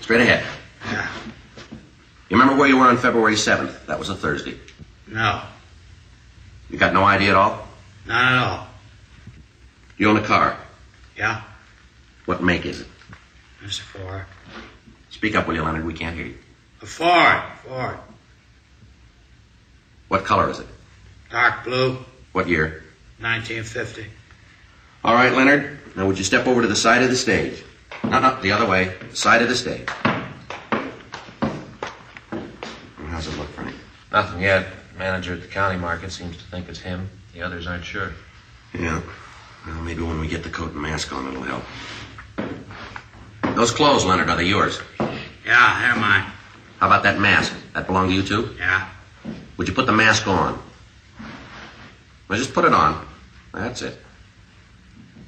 [0.00, 0.44] Straight ahead.
[0.86, 1.08] Yeah.
[2.28, 3.86] You remember where you were on February 7th?
[3.86, 4.58] That was a Thursday.
[5.06, 5.42] No,
[6.70, 7.68] You got no idea at all?
[8.06, 8.66] not at all.
[9.98, 10.56] You own a car.
[11.16, 11.42] Yeah?
[12.24, 12.86] What make is it?
[13.64, 14.24] It's a Ford.
[15.10, 15.84] Speak up, will you, Leonard?
[15.84, 16.38] We can't hear you.
[16.80, 17.96] A Ford, Ford.
[20.12, 20.66] What color is it?
[21.30, 21.96] Dark blue,
[22.32, 22.82] What year?
[23.20, 24.04] 1950.
[25.04, 25.78] All right, Leonard.
[25.96, 27.64] Now would you step over to the side of the stage?
[28.04, 28.94] No, no, the other way.
[29.08, 29.88] The side of the stage.
[33.08, 33.74] How's it look, Frank?
[34.12, 34.66] Nothing yet.
[34.98, 37.08] Manager at the county market seems to think it's him.
[37.32, 38.12] The others aren't sure.
[38.74, 39.00] Yeah.
[39.66, 41.64] Well, maybe when we get the coat and mask on, it'll help.
[43.56, 44.78] Those clothes, Leonard, are they yours?
[45.00, 46.30] Yeah, they're mine.
[46.80, 47.54] How about that mask?
[47.72, 48.54] That belong to you too?
[48.58, 48.90] Yeah.
[49.62, 50.60] Would you put the mask on?
[52.26, 53.06] Well, just put it on.
[53.54, 53.96] That's it.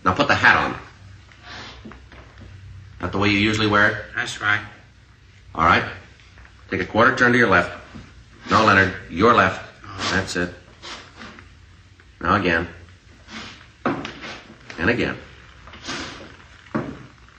[0.05, 1.93] Now put the hat on.
[3.01, 3.97] That the way you usually wear it?
[4.17, 4.59] That's right.
[5.55, 5.85] All right.
[6.69, 7.81] Take a quarter turn to your left.
[8.51, 9.71] No, Leonard, your left.
[10.11, 10.53] That's it.
[12.21, 12.67] Now again.
[13.85, 15.17] And again.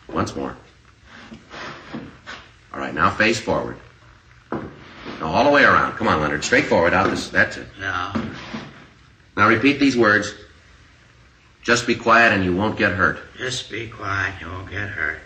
[0.07, 0.55] Once more.
[2.73, 3.75] All right, now face forward.
[5.19, 5.93] Now all the way around.
[5.97, 6.43] Come on, Leonard.
[6.43, 6.93] Straight forward.
[6.93, 7.29] Out this.
[7.29, 7.67] That's it.
[7.79, 8.11] No.
[9.37, 10.33] Now repeat these words.
[11.63, 13.19] Just be quiet and you won't get hurt.
[13.37, 14.35] Just be quiet.
[14.39, 15.19] You won't get hurt.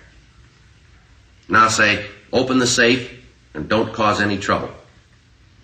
[1.49, 4.71] Now say, open the safe and don't cause any trouble.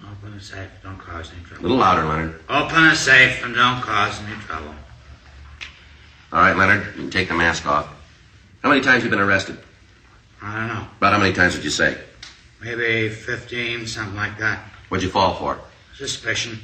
[0.04, 0.70] Open the safe.
[0.84, 1.62] Don't cause any trouble.
[1.62, 2.42] A little louder, Leonard.
[2.50, 4.76] Open the safe and don't cause any trouble.
[6.34, 7.88] All right, Leonard, you can take the mask off.
[8.62, 9.58] How many times have you been arrested?
[10.42, 10.88] I don't know.
[10.98, 11.98] About how many times did you say?
[12.66, 14.58] Maybe 15, something like that.
[14.90, 15.60] What'd you fall for?
[15.96, 16.60] Suspicion.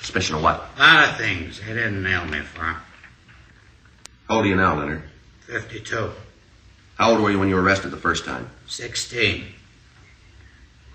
[0.00, 0.70] Suspicion of what?
[0.78, 1.60] A lot of things.
[1.60, 2.76] They didn't nail me for 'em.
[4.28, 5.02] How old are you now, Leonard?
[5.46, 6.14] 52.
[6.96, 8.48] How old were you when you were arrested the first time?
[8.66, 9.54] 16.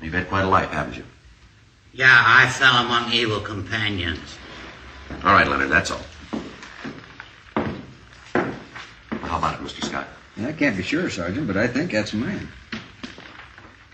[0.02, 1.04] You've had quite a life, haven't you?
[1.94, 4.40] Yeah, I fell among evil companions.
[5.24, 6.02] All right, Leonard, that's all.
[7.56, 7.68] Well,
[9.22, 9.86] how about it, Mr.
[9.86, 10.08] Scott?
[10.44, 12.52] I can't be sure, Sergeant, but I think that's a man.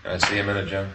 [0.04, 0.86] Can I see a minute, Joe?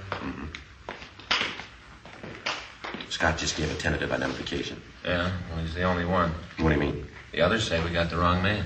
[3.09, 4.79] Scott just gave a tentative identification.
[5.03, 6.31] Yeah, well, he's the only one.
[6.59, 7.07] What do you mean?
[7.31, 8.65] The others say we got the wrong man.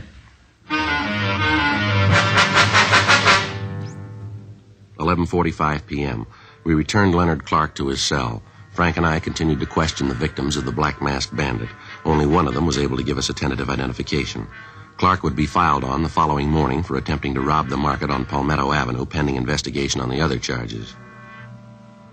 [4.99, 6.27] Eleven forty-five p.m.
[6.65, 8.43] We returned Leonard Clark to his cell.
[8.73, 11.69] Frank and I continued to question the victims of the Black Masked Bandit.
[12.03, 14.47] Only one of them was able to give us a tentative identification.
[14.97, 18.25] Clark would be filed on the following morning for attempting to rob the market on
[18.25, 20.95] Palmetto Avenue, pending investigation on the other charges.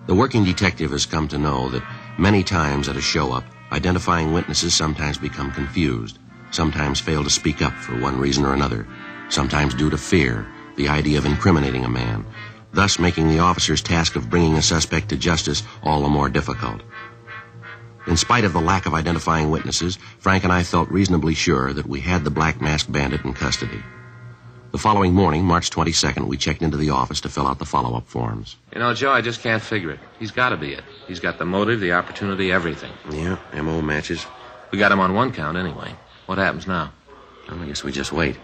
[0.06, 1.84] The working detective has come to know that
[2.18, 6.18] many times at a show up, identifying witnesses sometimes become confused,
[6.50, 8.86] sometimes fail to speak up for one reason or another,
[9.28, 12.24] sometimes due to fear, the idea of incriminating a man,
[12.72, 16.80] thus making the officer's task of bringing a suspect to justice all the more difficult.
[18.10, 21.86] In spite of the lack of identifying witnesses, Frank and I felt reasonably sure that
[21.86, 23.80] we had the Black Masked Bandit in custody.
[24.72, 28.08] The following morning, March 22nd, we checked into the office to fill out the follow-up
[28.08, 28.56] forms.
[28.74, 30.00] You know, Joe, I just can't figure it.
[30.18, 30.82] He's got to be it.
[31.06, 32.90] He's got the motive, the opportunity, everything.
[33.12, 34.26] Yeah, MO matches.
[34.72, 35.94] We got him on one count anyway.
[36.26, 36.92] What happens now?
[37.48, 38.34] Well, I guess we just wait.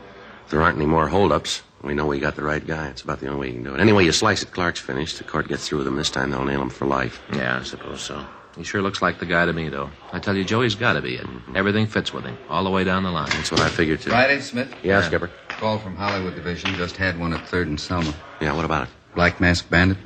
[0.45, 2.87] If there aren't any more holdups, we know we got the right guy.
[2.91, 3.81] It's about the only way you can do it.
[3.81, 5.19] Anyway, you slice it, Clark's finished.
[5.19, 7.21] The court gets through with him this time, they'll nail him for life.
[7.33, 8.25] Yeah, I suppose so.
[8.57, 9.91] He sure looks like the guy to me, though.
[10.13, 11.27] I tell you, Joe, he's got to be it.
[11.55, 13.29] Everything fits with him, all the way down the line.
[13.31, 14.11] That's what I figured, too.
[14.11, 14.75] Friday, Smith?
[14.83, 15.31] Yeah, Skipper.
[15.49, 16.75] Call from Hollywood Division.
[16.75, 18.15] Just had one at 3rd and Selma.
[18.41, 18.89] Yeah, what about it?
[19.15, 19.99] Black Mask Bandit.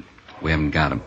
[0.42, 1.02] We haven't got him.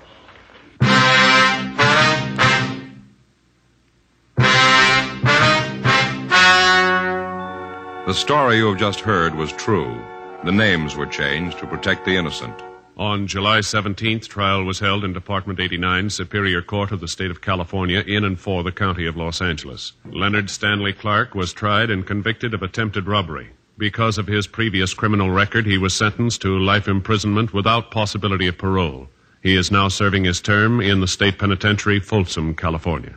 [8.06, 10.00] The story you have just heard was true.
[10.46, 12.62] The names were changed to protect the innocent.
[12.98, 17.42] On July 17th, trial was held in Department 89, Superior Court of the State of
[17.42, 19.94] California, in and for the County of Los Angeles.
[20.06, 23.50] Leonard Stanley Clark was tried and convicted of attempted robbery.
[23.80, 28.60] Because of his previous criminal record, he was sentenced to life imprisonment without possibility of
[28.60, 29.10] parole.
[29.42, 33.16] He is now serving his term in the state penitentiary, Folsom, California.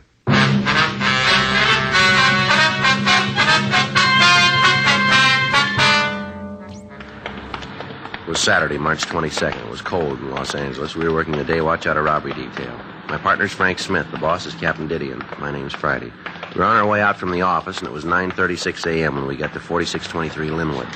[8.27, 9.65] It was Saturday, March 22nd.
[9.65, 10.97] It was cold in Los Angeles.
[10.97, 12.77] We were working the day watch out of robbery detail.
[13.07, 14.05] My partner's Frank Smith.
[14.11, 15.39] The boss is Captain Didion.
[15.39, 16.11] My name's Friday.
[16.53, 19.15] We were on our way out from the office, and it was 9.36 a.m.
[19.15, 20.87] when we got to 4623 Linwood,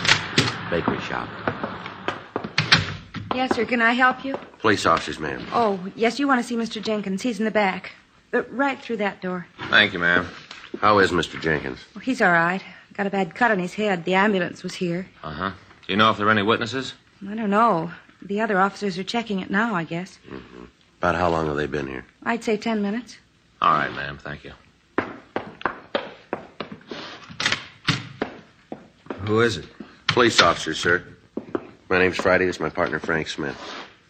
[0.69, 1.29] bakery shop.
[3.33, 3.63] Yes, sir.
[3.63, 4.37] Can I help you?
[4.59, 5.41] Police officers, ma'am.
[5.53, 6.81] Oh, yes, you want to see Mr.
[6.83, 7.21] Jenkins.
[7.21, 7.93] He's in the back.
[8.33, 9.47] Uh, right through that door.
[9.69, 10.27] Thank you, ma'am.
[10.81, 11.41] How is Mr.
[11.41, 11.79] Jenkins?
[11.95, 12.61] Well, he's all right.
[12.93, 14.03] Got a bad cut on his head.
[14.03, 15.07] The ambulance was here.
[15.23, 15.51] Uh huh.
[15.87, 16.93] Do you know if there are any witnesses?
[17.29, 17.91] I don't know.
[18.21, 20.19] The other officers are checking it now, I guess.
[20.29, 20.65] Mm-hmm.
[20.99, 22.05] About how long have they been here?
[22.23, 23.17] I'd say ten minutes.
[23.61, 24.17] All right, ma'am.
[24.21, 24.53] Thank you.
[29.21, 29.65] Who is it?
[30.07, 31.03] Police officer, sir.
[31.89, 32.45] My name's Friday.
[32.45, 33.57] This is my partner, Frank Smith.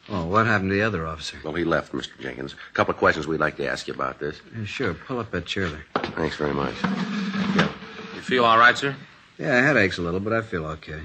[0.10, 1.38] Oh, what happened to the other officer?
[1.44, 2.20] Well, he left, Mr.
[2.20, 2.54] Jenkins.
[2.54, 4.42] A couple of questions we'd like to ask you about this.
[4.58, 5.84] Yeah, sure, pull up that chair there.
[6.16, 6.74] Thanks very much.
[8.16, 8.96] You feel all right, sir?
[9.38, 11.02] Yeah, head aches a little, but I feel okay.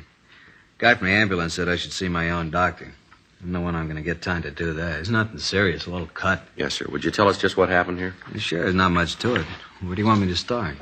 [0.78, 2.84] Guy from the ambulance said I should see my own doctor.
[2.84, 5.00] I don't know when I'm going to get time to do that.
[5.00, 6.42] It's nothing serious, a little cut.
[6.54, 6.86] Yes, sir.
[6.90, 8.14] Would you tell us just what happened here?
[8.36, 9.46] Sure, there's not much to it.
[9.80, 10.76] Where do you want me to start?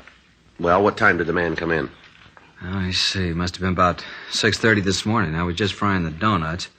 [0.59, 1.89] Well, what time did the man come in?
[2.61, 3.29] Oh, I see.
[3.29, 5.35] It Must have been about 6.30 this morning.
[5.35, 6.69] I was just frying the donuts.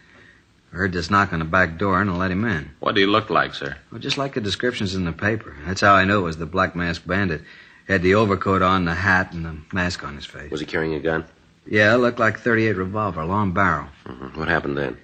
[0.73, 2.71] I heard this knock on the back door, and I let him in.
[2.81, 3.77] What did he look like, sir?
[3.91, 5.57] Well, just like the descriptions in the paper.
[5.67, 7.43] That's how I knew it was the Black Masked Bandit.
[7.87, 10.51] He had the overcoat on, the hat, and the mask on his face.
[10.51, 11.25] Was he carrying a gun?
[11.69, 13.89] Yeah, it looked like a 38 revolver, long barrel.
[14.07, 14.37] Mhm.
[14.37, 14.97] What happened then?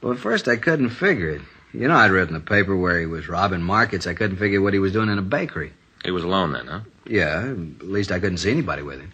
[0.00, 1.42] Well, at first I couldn't figure it.
[1.72, 4.06] You know, I'd read in the paper where he was robbing markets.
[4.06, 5.72] I couldn't figure what he was doing in a bakery.
[6.04, 6.80] He was alone then, huh?
[7.04, 9.12] Yeah, at least I couldn't see anybody with him.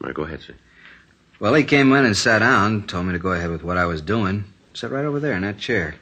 [0.00, 0.54] All right, go ahead, sir.
[1.40, 3.86] Well, he came in and sat down, told me to go ahead with what I
[3.86, 4.44] was doing.
[4.74, 5.96] Sat right over there in that chair.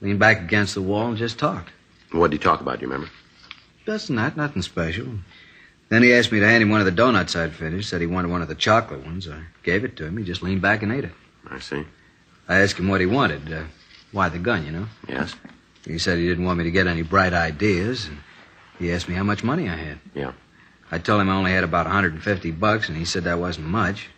[0.00, 1.70] Leaned back against the wall and just talked.
[2.12, 3.10] What did he talk about, do you remember?
[3.86, 5.06] Just that, nothing special.
[5.92, 7.90] Then he asked me to hand him one of the donuts I'd finished.
[7.90, 9.28] Said he wanted one of the chocolate ones.
[9.28, 10.16] I gave it to him.
[10.16, 11.12] He just leaned back and ate it.
[11.50, 11.84] I see.
[12.48, 13.52] I asked him what he wanted.
[13.52, 13.64] Uh,
[14.10, 14.86] why the gun, you know?
[15.06, 15.34] Yes?
[15.84, 18.06] He said he didn't want me to get any bright ideas.
[18.06, 18.16] And
[18.78, 19.98] he asked me how much money I had.
[20.14, 20.32] Yeah.
[20.90, 24.08] I told him I only had about 150 bucks, and he said that wasn't much.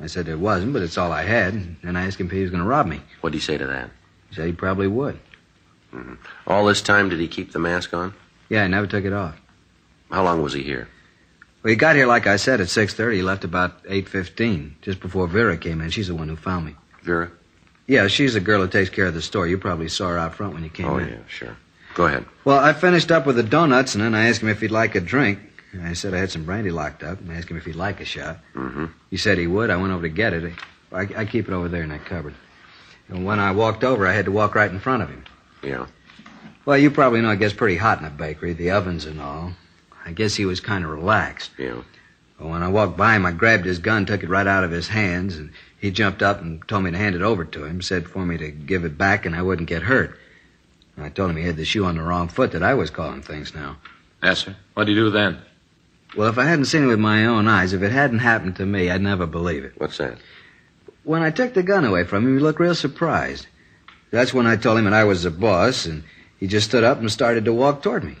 [0.00, 1.54] I said it wasn't, but it's all I had.
[1.54, 3.00] And then I asked him if he was going to rob me.
[3.20, 3.90] What'd he say to that?
[4.30, 5.20] He said he probably would.
[6.48, 8.12] All this time, did he keep the mask on?
[8.48, 9.40] Yeah, I never took it off.
[10.10, 10.88] How long was he here?
[11.66, 13.14] Well, he got here, like I said, at 6.30.
[13.14, 15.90] He left about 8.15, just before Vera came in.
[15.90, 16.76] She's the one who found me.
[17.02, 17.28] Vera?
[17.88, 19.48] Yeah, she's the girl who takes care of the store.
[19.48, 21.08] You probably saw her out front when you came oh, in.
[21.08, 21.56] Oh, yeah, sure.
[21.94, 22.24] Go ahead.
[22.44, 24.94] Well, I finished up with the donuts, and then I asked him if he'd like
[24.94, 25.40] a drink.
[25.82, 28.00] I said I had some brandy locked up, and I asked him if he'd like
[28.00, 28.38] a shot.
[28.54, 28.84] Mm-hmm.
[29.10, 29.68] He said he would.
[29.68, 30.52] I went over to get it.
[30.92, 32.34] I, I keep it over there in that cupboard.
[33.08, 35.24] And when I walked over, I had to walk right in front of him.
[35.64, 35.86] Yeah.
[36.64, 39.50] Well, you probably know it gets pretty hot in a bakery, the ovens and all.
[40.06, 41.50] I guess he was kind of relaxed.
[41.58, 41.82] Yeah.
[42.38, 44.70] Well, when I walked by him, I grabbed his gun, took it right out of
[44.70, 47.82] his hands, and he jumped up and told me to hand it over to him,
[47.82, 50.18] said for me to give it back and I wouldn't get hurt.
[50.96, 53.20] I told him he had the shoe on the wrong foot, that I was calling
[53.20, 53.76] things now.
[54.22, 54.56] Yes, sir.
[54.74, 55.38] What'd you do then?
[56.16, 58.64] Well, if I hadn't seen it with my own eyes, if it hadn't happened to
[58.64, 59.74] me, I'd never believe it.
[59.76, 60.16] What's that?
[61.04, 63.46] When I took the gun away from him, he looked real surprised.
[64.10, 66.04] That's when I told him that I was the boss, and
[66.38, 68.16] he just stood up and started to walk toward me.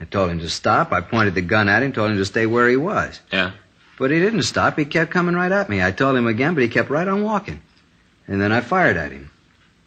[0.00, 0.92] I told him to stop.
[0.92, 3.20] I pointed the gun at him, told him to stay where he was.
[3.32, 3.52] Yeah?
[3.98, 4.78] But he didn't stop.
[4.78, 5.82] He kept coming right at me.
[5.82, 7.60] I told him again, but he kept right on walking.
[8.28, 9.30] And then I fired at him.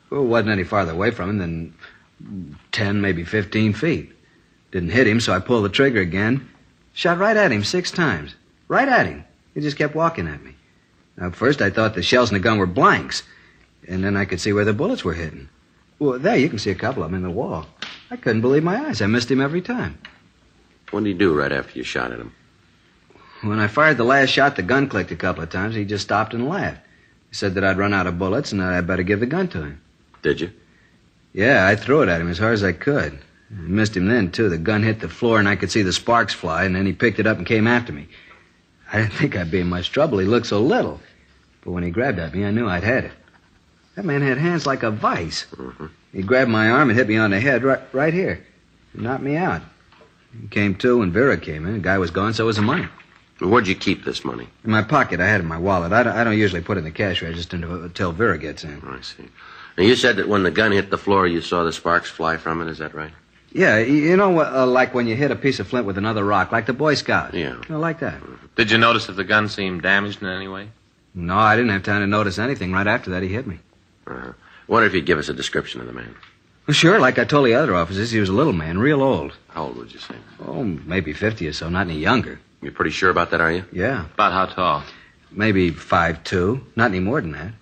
[0.09, 4.11] Well, it wasn't any farther away from him than 10, maybe 15 feet.
[4.71, 6.49] Didn't hit him, so I pulled the trigger again.
[6.93, 8.35] Shot right at him six times.
[8.67, 9.23] Right at him.
[9.53, 10.55] He just kept walking at me.
[11.17, 13.23] Now, at first I thought the shells in the gun were blanks.
[13.87, 15.49] And then I could see where the bullets were hitting.
[15.99, 17.67] Well, there, you can see a couple of them in the wall.
[18.11, 19.01] I couldn't believe my eyes.
[19.01, 19.97] I missed him every time.
[20.91, 22.33] What did he do right after you shot at him?
[23.41, 25.73] When I fired the last shot, the gun clicked a couple of times.
[25.75, 26.81] He just stopped and laughed.
[27.29, 29.47] He said that I'd run out of bullets and that I'd better give the gun
[29.49, 29.81] to him.
[30.21, 30.51] Did you?
[31.33, 33.13] Yeah, I threw it at him as hard as I could.
[33.49, 34.49] I missed him then, too.
[34.49, 36.91] The gun hit the floor and I could see the sparks fly, and then he
[36.91, 38.09] picked it up and came after me.
[38.91, 40.19] I didn't think I'd be in much trouble.
[40.19, 40.99] He looked so little.
[41.63, 43.11] But when he grabbed at me, I knew I'd had it.
[43.95, 45.45] That man had hands like a vice.
[45.55, 45.87] Mm-hmm.
[46.13, 48.45] He grabbed my arm and hit me on the head right, right here.
[48.93, 49.61] He knocked me out.
[50.39, 51.73] He came to when Vera came in.
[51.73, 52.87] The guy was gone, so was the money.
[53.39, 54.47] Where'd you keep this money?
[54.63, 55.91] In my pocket, I had it in my wallet.
[55.91, 58.63] I don't, I don't usually put it in the cash register until, until Vera gets
[58.63, 58.81] in.
[58.85, 59.25] I see.
[59.77, 62.37] Now, you said that when the gun hit the floor, you saw the sparks fly
[62.37, 62.69] from it.
[62.69, 63.11] Is that right?
[63.51, 66.23] Yeah, you you know, uh, like when you hit a piece of flint with another
[66.23, 67.33] rock, like the Boy Scout.
[67.33, 67.55] Yeah.
[67.55, 68.21] You know, like that.
[68.55, 70.69] Did you notice if the gun seemed damaged in any way?
[71.13, 72.71] No, I didn't have time to notice anything.
[72.71, 73.59] Right after that, he hit me.
[74.17, 74.33] Uh-huh.
[74.67, 76.15] Wonder if you'd give us a description of the man.
[76.67, 79.33] Well, sure, like I told the other officers, he was a little man, real old.
[79.49, 80.15] How old would you say?
[80.45, 82.39] Oh, maybe 50 or so, not any younger.
[82.61, 83.65] You're pretty sure about that, are you?
[83.71, 84.83] Yeah, About how tall?
[85.31, 87.53] maybe five two, not any more than that.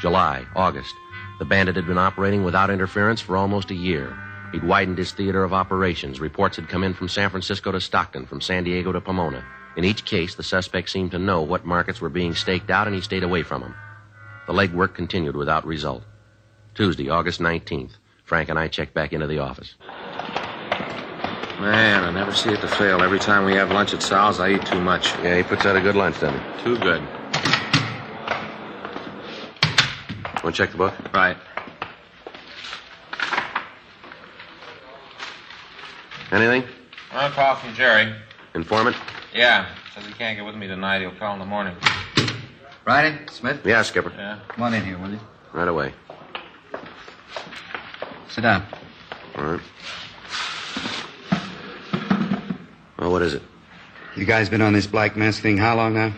[0.01, 0.95] July, August.
[1.39, 4.17] The bandit had been operating without interference for almost a year.
[4.53, 6.21] He'd widened his theater of operations.
[6.21, 9.45] Reports had come in from San Francisco to Stockton, from San Diego to Pomona.
[9.77, 12.97] In each case, the suspect seemed to know what markets were being staked out, and
[12.97, 13.75] he stayed away from them.
[14.47, 16.03] The legwork continued without result.
[16.75, 17.93] Tuesday, August 19th,
[18.25, 19.75] Frank and I checked back into the office.
[21.61, 23.03] Man, I never see it to fail.
[23.03, 25.13] Every time we have lunch at Sal's, I eat too much.
[25.25, 26.65] Yeah, he puts out a good lunch, doesn't he?
[26.65, 27.03] Too good.
[30.43, 30.95] Want to check the book?
[31.13, 31.37] Right.
[36.31, 36.65] Anything?
[37.13, 38.15] Well, call from Jerry.
[38.55, 38.97] Informant?
[39.35, 39.67] Yeah.
[39.95, 41.01] Says he can't get with me tonight.
[41.01, 41.75] He'll call in the morning.
[42.85, 43.61] Friday, Smith?
[43.65, 44.13] Yeah, Skipper.
[44.17, 44.39] Yeah.
[44.49, 45.21] Come on in here, will you?
[45.53, 45.93] Right away.
[48.29, 48.65] Sit down.
[49.37, 49.61] All right.
[52.99, 53.43] Well, what is it?
[54.17, 56.13] You guys been on this black mask thing how long now?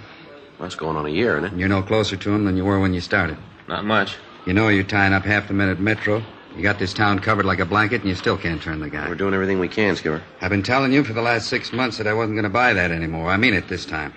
[0.58, 1.58] Well, it's going on a year, isn't it?
[1.58, 3.36] You're no closer to him than you were when you started.
[3.68, 4.16] Not much.
[4.46, 6.22] You know you're tying up half the men at Metro.
[6.56, 9.08] You got this town covered like a blanket, and you still can't turn the guy.
[9.08, 10.22] We're doing everything we can, Skipper.
[10.40, 12.72] I've been telling you for the last six months that I wasn't going to buy
[12.72, 13.30] that anymore.
[13.30, 14.12] I mean it this time.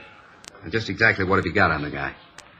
[0.63, 2.13] Now, Just exactly what have you got on the guy?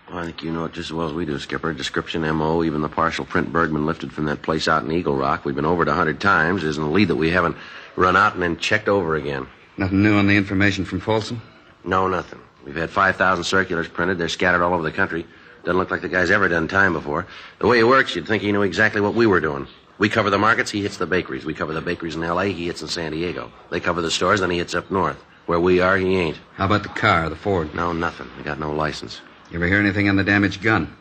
[0.10, 1.74] Well, I think you know it just as well as we do, Skipper.
[1.74, 5.44] Description, M.O., even the partial print Bergman lifted from that place out in Eagle Rock.
[5.44, 6.62] We've been over it a hundred times.
[6.62, 7.58] There's a lead that we haven't
[7.96, 9.48] run out and then checked over again.
[9.78, 11.42] Nothing new on the information from Folsom?
[11.84, 12.40] No, nothing.
[12.64, 14.18] We've had 5,000 circulars printed.
[14.18, 15.26] They're scattered all over the country.
[15.64, 17.26] Doesn't look like the guy's ever done time before.
[17.60, 19.68] The way he works, you'd think he knew exactly what we were doing.
[19.98, 21.46] We cover the markets, he hits the bakeries.
[21.46, 23.52] We cover the bakeries in L.A., he hits in San Diego.
[23.70, 25.24] They cover the stores, then he hits up north.
[25.46, 26.38] Where we are, he ain't.
[26.56, 27.74] How about the car, the Ford?
[27.76, 28.30] No, nothing.
[28.38, 29.22] We got no license.
[29.52, 30.94] You ever hear anything on the damaged gun?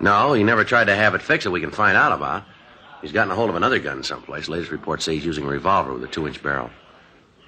[0.00, 2.44] No, he never tried to have it fixed that we can find out about.
[3.02, 4.48] He's gotten a hold of another gun someplace.
[4.48, 6.70] Latest reports say he's using a revolver with a two-inch barrel.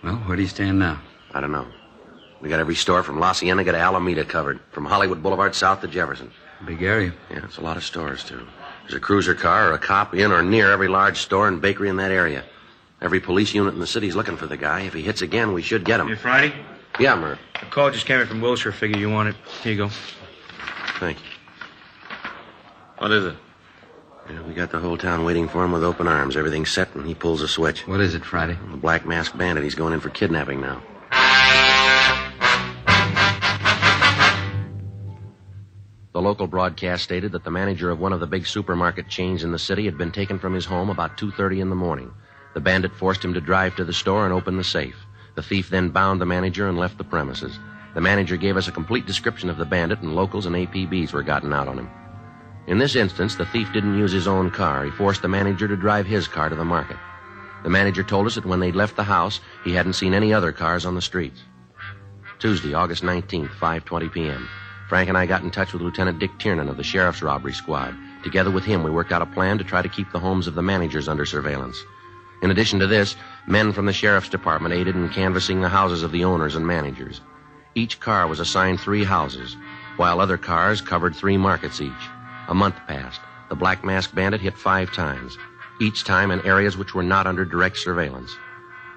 [0.03, 1.01] Well, where do you stand now?
[1.35, 1.66] I don't know.
[2.41, 5.89] We got every store from La Cienega to Alameda covered, from Hollywood Boulevard south to
[5.89, 6.31] Jefferson.
[6.67, 7.13] Big area.
[7.31, 8.47] Yeah, it's a lot of stores, too.
[8.83, 11.89] There's a cruiser car or a cop in or near every large store and bakery
[11.89, 12.45] in that area.
[13.01, 14.83] Every police unit in the city's looking for the guy.
[14.83, 16.09] If he hits again, we should get him.
[16.09, 16.55] Hey, Friday?
[17.01, 17.39] Yeah, Murph.
[17.61, 18.71] A call just came in from Wilshire.
[18.71, 19.37] Figure you want it.
[19.63, 19.91] Here you go.
[20.99, 21.25] Thank you.
[22.99, 23.37] What is it?
[24.31, 26.37] Yeah, we got the whole town waiting for him with open arms.
[26.37, 27.89] Everything's set, and he pulls a switch.
[27.89, 28.57] What is it, Friday?
[28.71, 29.65] The black masked bandit.
[29.65, 30.81] He's going in for kidnapping now.
[36.23, 39.59] Local broadcast stated that the manager of one of the big supermarket chains in the
[39.59, 42.11] city had been taken from his home about 2:30 in the morning.
[42.55, 44.97] The bandit forced him to drive to the store and open the safe.
[45.35, 47.59] The thief then bound the manager and left the premises.
[47.95, 51.23] The manager gave us a complete description of the bandit, and locals and APBs were
[51.23, 51.91] gotten out on him.
[52.66, 54.85] In this instance, the thief didn't use his own car.
[54.85, 56.97] He forced the manager to drive his car to the market.
[57.64, 60.53] The manager told us that when they'd left the house, he hadn't seen any other
[60.53, 61.43] cars on the streets.
[62.39, 64.49] Tuesday, August 19th, 5:20 p.m.
[64.93, 67.97] Frank and I got in touch with Lieutenant Dick Tiernan of the Sheriff's Robbery Squad.
[68.22, 70.55] Together with him, we worked out a plan to try to keep the homes of
[70.55, 71.82] the managers under surveillance.
[72.43, 73.16] In addition to this,
[73.47, 77.22] men from the Sheriff's Department aided in canvassing the houses of the owners and managers.
[77.74, 79.57] Each car was assigned three houses,
[79.97, 81.93] while other cars covered three markets each.
[82.49, 83.22] A month passed.
[83.49, 85.38] The Black Mask Bandit hit five times,
[85.80, 88.36] each time in areas which were not under direct surveillance.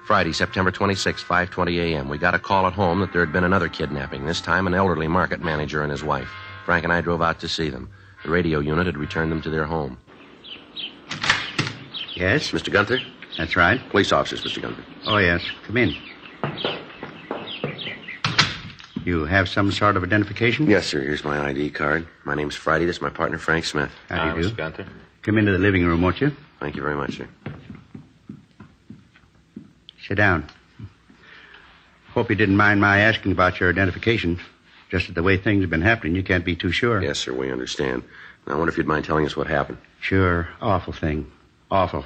[0.06, 2.08] Friday, September 26, 5:20 a.m.
[2.08, 4.24] We got a call at home that there had been another kidnapping.
[4.24, 6.28] This time, an elderly market manager and his wife.
[6.64, 7.90] Frank and I drove out to see them.
[8.22, 9.98] The radio unit had returned them to their home.
[12.14, 12.52] Yes?
[12.52, 12.72] Mr.
[12.72, 13.00] Gunther?
[13.36, 13.80] That's right.
[13.90, 14.62] Police officers, Mr.
[14.62, 14.84] Gunther.
[15.06, 15.42] Oh, yes.
[15.66, 15.94] Come in.
[19.04, 20.68] You have some sort of identification?
[20.70, 21.00] Yes, sir.
[21.00, 22.06] Here's my ID card.
[22.24, 22.84] My name's Friday.
[22.84, 23.90] This is my partner, Frank Smith.
[24.08, 24.50] How do you Mr.
[24.50, 24.56] do?
[24.56, 24.86] Gunther.
[25.22, 26.30] Come into the living room, won't you?
[26.60, 27.28] Thank you very much, sir.
[30.06, 30.46] Sit down.
[32.10, 34.40] Hope you didn't mind my asking about your identification.
[34.90, 37.02] Just that the way things have been happening, you can't be too sure.
[37.02, 37.32] Yes, sir.
[37.32, 38.04] We understand.
[38.46, 39.78] Now, I wonder if you'd mind telling us what happened.
[40.00, 40.48] Sure.
[40.60, 41.30] Awful thing.
[41.70, 42.04] Awful.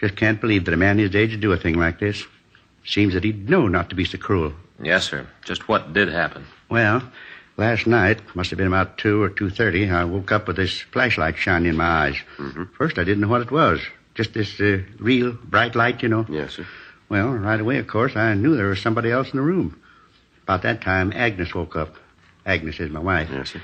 [0.00, 2.24] Just can't believe that a man his age would do a thing like this.
[2.84, 4.52] Seems that he'd know not to be so cruel.
[4.82, 5.26] Yes, sir.
[5.44, 6.44] Just what did happen?
[6.68, 7.02] Well,
[7.56, 11.36] last night, must have been about 2 or 2.30, I woke up with this flashlight
[11.36, 12.16] shining in my eyes.
[12.38, 12.64] Mm-hmm.
[12.76, 13.80] First, I didn't know what it was.
[14.14, 16.26] Just this uh, real bright light, you know.
[16.28, 16.66] Yes, sir.
[17.08, 19.80] Well, right away, of course, I knew there was somebody else in the room.
[20.42, 21.94] About that time, Agnes woke up.
[22.44, 23.28] Agnes is my wife.
[23.30, 23.62] Yes, sir.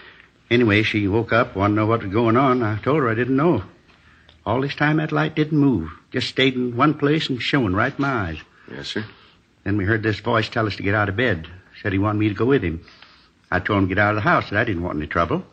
[0.50, 2.62] Anyway, she woke up, wanted to know what was going on.
[2.62, 3.64] I told her I didn't know.
[4.46, 5.90] All this time, that light didn't move.
[6.12, 8.38] Just stayed in one place and shone right in my eyes.
[8.70, 9.04] Yes, sir.
[9.64, 11.48] Then we heard this voice tell us to get out of bed.
[11.82, 12.84] Said he wanted me to go with him.
[13.50, 15.44] I told him to get out of the house, that I didn't want any trouble.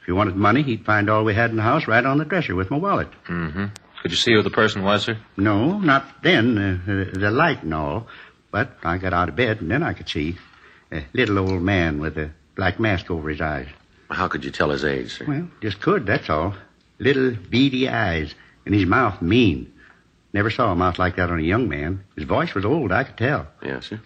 [0.00, 2.24] If he wanted money, he'd find all we had in the house right on the
[2.24, 3.08] dresser with my wallet.
[3.28, 3.66] Mm-hmm.
[4.04, 5.16] Could you see who the person was, sir?
[5.38, 6.58] No, not then.
[6.58, 8.06] Uh, the, the light and all.
[8.50, 10.36] But I got out of bed, and then I could see
[10.92, 13.66] a little old man with a black mask over his eyes.
[14.10, 15.24] How could you tell his age, sir?
[15.26, 16.54] Well, just could, that's all.
[16.98, 18.34] Little beady eyes,
[18.66, 19.72] and his mouth mean.
[20.34, 22.04] Never saw a mouth like that on a young man.
[22.14, 23.46] His voice was old, I could tell.
[23.64, 24.00] Yes, sir.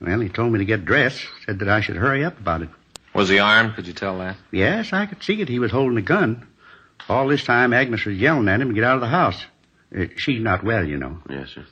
[0.00, 2.68] Well, he told me to get dressed, said that I should hurry up about it.
[3.12, 3.74] Was he armed?
[3.74, 4.36] Could you tell that?
[4.52, 5.48] Yes, I could see it.
[5.48, 6.46] He was holding a gun.
[7.08, 9.44] All this time, Agnes was yelling at him to get out of the house.
[9.96, 11.18] Uh, she's not well, you know.
[11.28, 11.64] Yes, sir.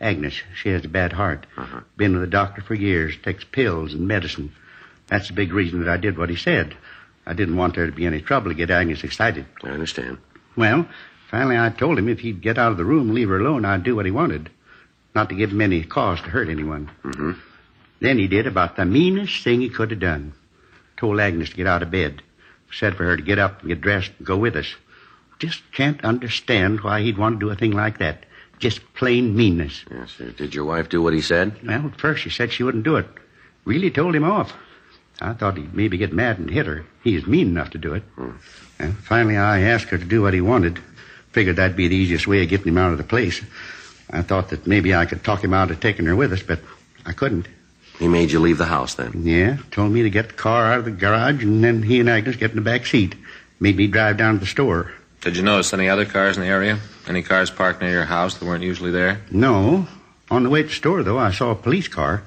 [0.00, 1.46] Agnes, she has a bad heart.
[1.56, 1.80] Uh-huh.
[1.96, 4.52] Been with the doctor for years, takes pills and medicine.
[5.06, 6.76] That's the big reason that I did what he said.
[7.26, 9.46] I didn't want there to be any trouble to get Agnes excited.
[9.62, 10.18] I understand.
[10.56, 10.86] Well,
[11.30, 13.64] finally I told him if he'd get out of the room and leave her alone,
[13.64, 14.50] I'd do what he wanted.
[15.14, 16.90] Not to give him any cause to hurt anyone.
[17.02, 17.32] Mm-hmm.
[18.00, 20.34] Then he did about the meanest thing he could have done.
[20.96, 22.22] Told Agnes to get out of bed.
[22.78, 24.74] Said for her to get up and get dressed and go with us.
[25.38, 28.24] Just can't understand why he'd want to do a thing like that.
[28.58, 29.84] Just plain meanness.
[29.90, 30.30] Yes, sir.
[30.30, 31.56] Did your wife do what he said?
[31.66, 33.06] Well, at first she said she wouldn't do it.
[33.64, 34.52] Really told him off.
[35.20, 36.84] I thought he'd maybe get mad and hit her.
[37.02, 38.02] He's mean enough to do it.
[38.16, 38.30] Hmm.
[38.78, 40.80] And finally I asked her to do what he wanted.
[41.32, 43.40] Figured that'd be the easiest way of getting him out of the place.
[44.10, 46.60] I thought that maybe I could talk him out of taking her with us, but
[47.06, 47.48] I couldn't.
[47.98, 49.22] He made you leave the house then?
[49.24, 52.08] Yeah, told me to get the car out of the garage, and then he and
[52.10, 53.14] Agnes get in the back seat.
[53.60, 54.92] Made me drive down to the store.
[55.20, 56.80] Did you notice any other cars in the area?
[57.08, 59.20] Any cars parked near your house that weren't usually there?
[59.30, 59.86] No.
[60.30, 62.24] On the way to the store, though, I saw a police car.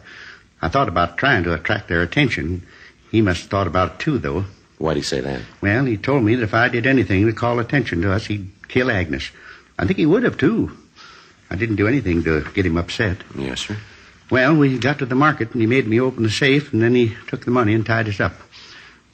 [0.61, 2.65] I thought about trying to attract their attention.
[3.11, 4.45] He must have thought about it, too, though.
[4.77, 5.41] Why'd he say that?
[5.61, 8.49] Well, he told me that if I did anything to call attention to us, he'd
[8.67, 9.31] kill Agnes.
[9.77, 10.75] I think he would have, too.
[11.49, 13.17] I didn't do anything to get him upset.
[13.37, 13.77] Yes, sir.
[14.29, 16.93] Well, we got to the market, and he made me open the safe, and then
[16.93, 18.33] he took the money and tied us up.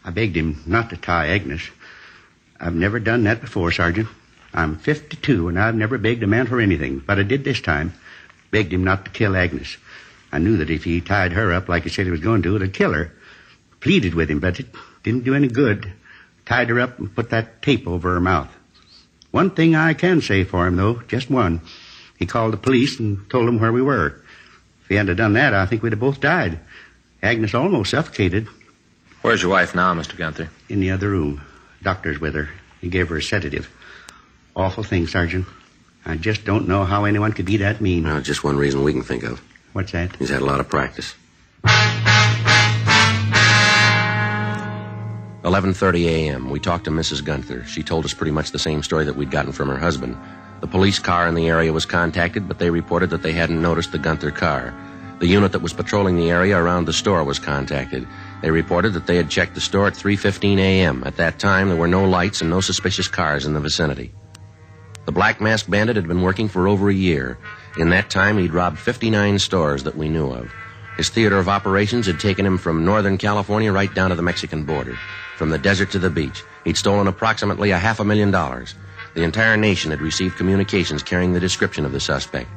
[0.03, 1.61] I begged him not to tie Agnes.
[2.59, 4.07] I've never done that before, Sergeant.
[4.55, 7.93] I'm 52, and I've never begged a man for anything, but I did this time.
[8.49, 9.78] Begged him not to kill Agnes.
[10.32, 12.55] I knew that if he tied her up like he said he was going to,
[12.55, 13.14] it'd kill her.
[13.82, 14.68] Pleaded with him, but it
[15.03, 15.93] didn't do any good.
[16.47, 18.49] Tied her up and put that tape over her mouth.
[19.30, 21.61] One thing I can say for him, though, just one.
[22.18, 24.22] He called the police and told them where we were.
[24.84, 26.59] If he hadn't have done that, I think we'd have both died.
[27.21, 28.47] Agnes almost suffocated
[29.21, 30.17] Where's your wife now, Mr.
[30.17, 30.49] Gunther?
[30.67, 31.41] in the other room.
[31.81, 32.49] Doctor's with her.
[32.81, 33.69] He gave her a sedative.
[34.55, 35.45] Awful thing, Sergeant.
[36.05, 38.03] I just don't know how anyone could be that mean.
[38.03, 39.41] No, just one reason we can think of.
[39.71, 40.13] What's that?
[40.17, 41.15] He's had a lot of practice.
[45.43, 46.49] 11:30 a.m.
[46.49, 47.23] We talked to Mrs.
[47.23, 47.65] Gunther.
[47.65, 50.17] She told us pretty much the same story that we'd gotten from her husband.
[50.64, 53.91] The police car in the area was contacted, but they reported that they hadn't noticed
[53.91, 54.74] the Gunther car.
[55.20, 58.07] The unit that was patrolling the area around the store was contacted.
[58.41, 61.03] They reported that they had checked the store at 3:15 a.m.
[61.05, 64.14] At that time, there were no lights and no suspicious cars in the vicinity.
[65.05, 67.38] The Black Mask Bandit had been working for over a year.
[67.78, 70.49] In that time, he'd robbed 59 stores that we knew of.
[70.95, 74.64] His theater of operations had taken him from Northern California right down to the Mexican
[74.64, 74.97] border.
[75.36, 78.76] From the desert to the beach, he'd stolen approximately a half a million dollars.
[79.14, 82.49] The entire nation had received communications carrying the description of the suspect.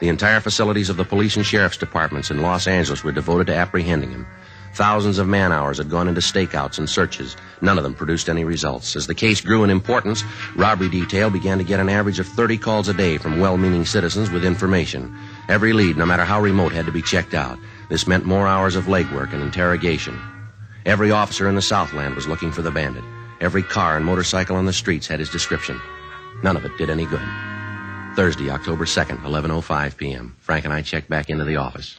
[0.00, 3.56] The entire facilities of the police and sheriff's departments in Los Angeles were devoted to
[3.56, 4.26] apprehending him.
[4.74, 7.36] Thousands of man hours had gone into stakeouts and searches.
[7.60, 8.96] None of them produced any results.
[8.96, 10.24] As the case grew in importance,
[10.56, 14.30] robbery detail began to get an average of 30 calls a day from well-meaning citizens
[14.30, 15.16] with information.
[15.48, 17.56] Every lead, no matter how remote, had to be checked out.
[17.88, 20.20] This meant more hours of legwork and interrogation.
[20.84, 23.04] Every officer in the Southland was looking for the bandit.
[23.40, 25.80] Every car and motorcycle on the streets had his description.
[26.42, 27.22] None of it did any good.
[28.16, 30.36] Thursday, October 2nd, 11.05 p.m.
[30.40, 31.96] Frank and I checked back into the office.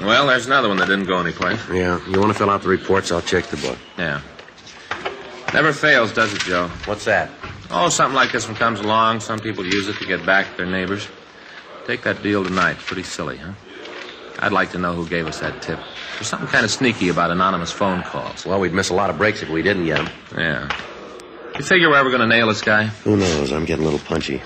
[0.00, 1.60] Well, there's another one that didn't go anyplace.
[1.68, 3.10] Yeah, you want to fill out the reports?
[3.10, 3.78] I'll check the book.
[3.98, 4.20] Yeah.
[5.52, 6.68] Never fails, does it, Joe?
[6.84, 7.30] What's that?
[7.70, 9.20] Oh, something like this one comes along.
[9.20, 11.08] Some people use it to get back at their neighbors.
[11.86, 12.76] Take that deal tonight.
[12.76, 13.52] Pretty silly, huh?
[14.38, 15.80] I'd like to know who gave us that tip.
[16.14, 18.44] There's something kind of sneaky about anonymous phone calls.
[18.46, 20.08] Well, we'd miss a lot of breaks if we didn't get 'em.
[20.36, 20.68] Yeah.
[21.58, 22.84] You figure where we're ever going to nail this guy?
[23.04, 23.50] Who knows?
[23.50, 24.42] I'm getting a little punchy.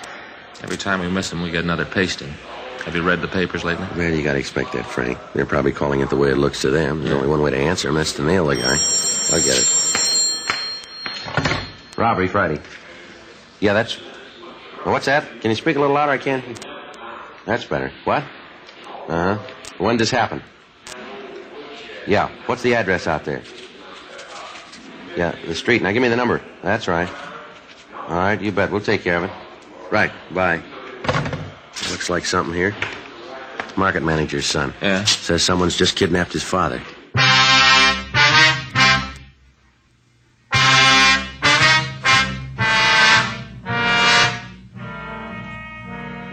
[0.63, 2.33] Every time we miss him, we get another pasting.
[2.85, 3.87] Have you read the papers lately?
[3.97, 5.19] Well, you gotta expect that, Frank.
[5.35, 7.03] They're probably calling it the way it looks to them.
[7.03, 7.97] There's only one way to answer them.
[7.97, 8.79] That's to nail the guy.
[9.33, 9.69] I'll get it.
[11.99, 12.61] Robbery Friday.
[13.59, 13.99] Yeah, that's...
[14.85, 15.41] Well, what's that?
[15.41, 16.13] Can you speak a little louder?
[16.13, 16.65] I can't...
[17.45, 17.93] That's better.
[18.05, 18.23] What?
[19.09, 19.39] Uh-huh.
[19.79, 20.43] When did this happen?
[22.07, 22.31] Yeah.
[22.47, 23.43] What's the address out there?
[25.17, 25.83] Yeah, the street.
[25.83, 26.41] Now give me the number.
[26.63, 27.09] That's right.
[28.09, 28.71] All right, you bet.
[28.71, 29.31] We'll take care of it.
[29.91, 30.13] Right.
[30.33, 30.63] Bye.
[31.91, 32.75] Looks like something here.
[33.77, 34.75] Market manager's son.
[34.83, 35.05] Yeah.
[35.05, 36.83] Says someone's just kidnapped his father.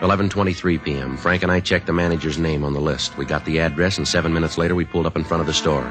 [0.01, 1.17] Eleven twenty-three p.m.
[1.17, 3.17] Frank and I checked the manager's name on the list.
[3.17, 5.53] We got the address, and seven minutes later, we pulled up in front of the
[5.53, 5.85] store.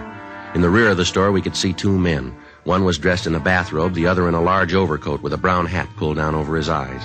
[0.54, 2.34] In the rear of the store, we could see two men.
[2.66, 5.66] One was dressed in a bathrobe, the other in a large overcoat with a brown
[5.66, 7.00] hat pulled down over his eyes.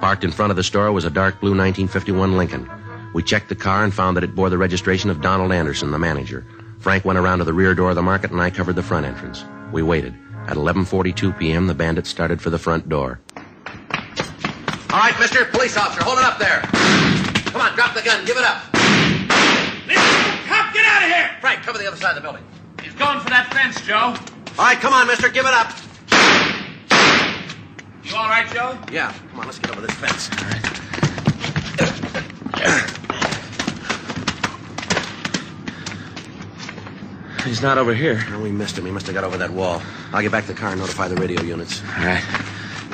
[0.00, 2.66] Parked in front of the store was a dark blue 1951 Lincoln.
[3.12, 5.98] We checked the car and found that it bore the registration of Donald Anderson, the
[5.98, 6.46] manager.
[6.78, 9.04] Frank went around to the rear door of the market and I covered the front
[9.04, 9.44] entrance.
[9.70, 10.14] We waited.
[10.46, 13.20] At 11:42 p.m., the bandit started for the front door.
[13.36, 13.42] All
[14.98, 16.62] right, mister, police officer, hold it up there.
[17.52, 18.62] Come on, drop the gun, give it up.
[20.48, 21.36] Cop, get out of here!
[21.42, 22.44] Frank, cover the other side of the building.
[22.82, 24.16] He's going for that fence, Joe.
[24.58, 25.70] All right, come on, mister, give it up.
[28.04, 28.78] You all right, Joe?
[28.90, 30.30] Yeah, come on, let's get over this fence.
[30.32, 30.62] All right.
[37.44, 38.24] He's not over here.
[38.30, 38.86] No, we missed him.
[38.86, 39.82] He must have got over that wall.
[40.12, 41.82] I'll get back to the car and notify the radio units.
[41.82, 42.22] All right.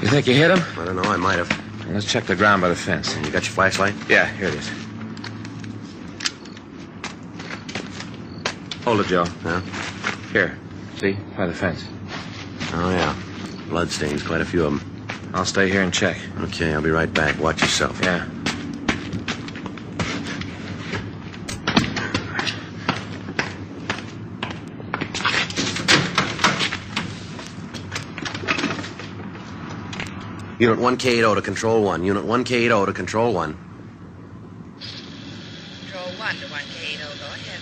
[0.03, 0.63] You think you hit him?
[0.79, 1.03] I don't know.
[1.03, 1.49] I might have.
[1.85, 3.17] Well, let's check the ground by the fence.
[3.17, 3.95] You got your flashlight?
[4.09, 4.69] Yeah, here it is.
[8.85, 9.27] Hold it, Joe.
[9.45, 9.61] Yeah?
[10.33, 10.59] Here.
[11.03, 11.19] See?
[11.37, 11.85] By the fence.
[12.75, 13.17] Oh, yeah.
[13.69, 15.05] Bloodstains, quite a few of them.
[15.35, 16.17] I'll stay here and check.
[16.43, 17.41] Okay, I'll be right back.
[17.41, 18.01] Watch yourself.
[18.01, 18.25] Yeah.
[30.61, 32.05] Unit 1K80 to Control 1.
[32.05, 33.59] Unit 1K80 to Control 1.
[35.81, 36.99] Control 1 to 1K80.
[37.19, 37.61] Go ahead.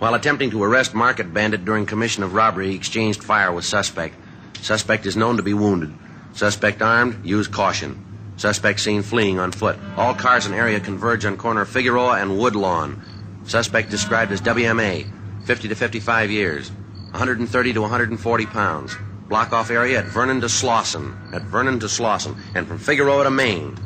[0.00, 4.14] While attempting to arrest Market Bandit during commission of robbery, he exchanged fire with suspect.
[4.62, 5.92] Suspect is known to be wounded.
[6.32, 8.02] Suspect armed, use caution.
[8.38, 9.78] Suspect seen fleeing on foot.
[9.98, 13.02] All cars in area converge on corner Figueroa and Woodlawn.
[13.44, 15.04] Suspect described as WMA,
[15.44, 16.70] 50 to 55 years,
[17.10, 18.96] 130 to 140 pounds.
[19.28, 23.30] Block off area at Vernon to Slauson, at Vernon to Slauson, and from Figueroa to
[23.30, 23.76] Main.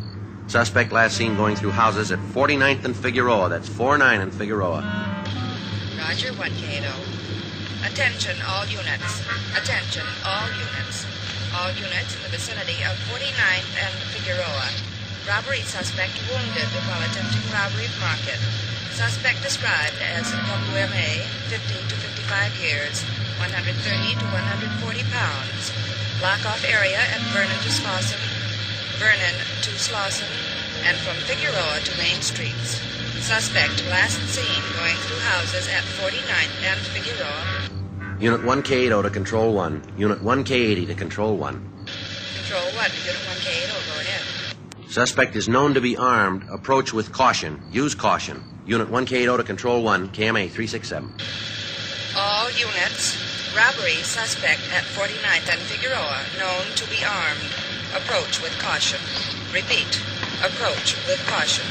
[0.47, 3.49] Suspect last seen going through houses at 49th and Figueroa.
[3.49, 5.14] That's 49 and Figueroa.
[6.05, 6.85] Roger, 1K80.
[7.89, 9.25] Attention, all units.
[9.57, 11.09] Attention, all units.
[11.57, 14.69] All units in the vicinity of 49th and Figueroa.
[15.25, 18.37] Robbery suspect wounded while attempting robbery of market.
[18.93, 23.01] Suspect described as WMA, 50 to 55 years,
[23.41, 25.73] 130 to 140 pounds.
[26.21, 28.21] Block off area at Vernon to Slauson,
[29.01, 30.54] Vernon to Slauson,
[30.85, 32.81] and from Figueroa to Main Streets.
[33.25, 38.21] Suspect last seen going through houses at 49th and Figueroa.
[38.21, 39.95] Unit 1K80 to Control 1.
[39.97, 41.87] Unit 1K80 to Control 1.
[42.37, 43.95] Control 1 to Unit 1K80.
[43.95, 44.91] Go ahead.
[44.91, 46.45] Suspect is known to be armed.
[46.51, 47.63] Approach with caution.
[47.73, 48.45] Use caution.
[48.67, 50.11] Unit 1K80 to Control 1.
[50.11, 51.13] KMA 367.
[52.17, 53.35] All units.
[53.57, 57.55] Robbery suspect at 49th and Figueroa, known to be armed.
[57.95, 58.99] Approach with caution.
[59.55, 60.03] Repeat.
[60.43, 61.65] Approach with caution.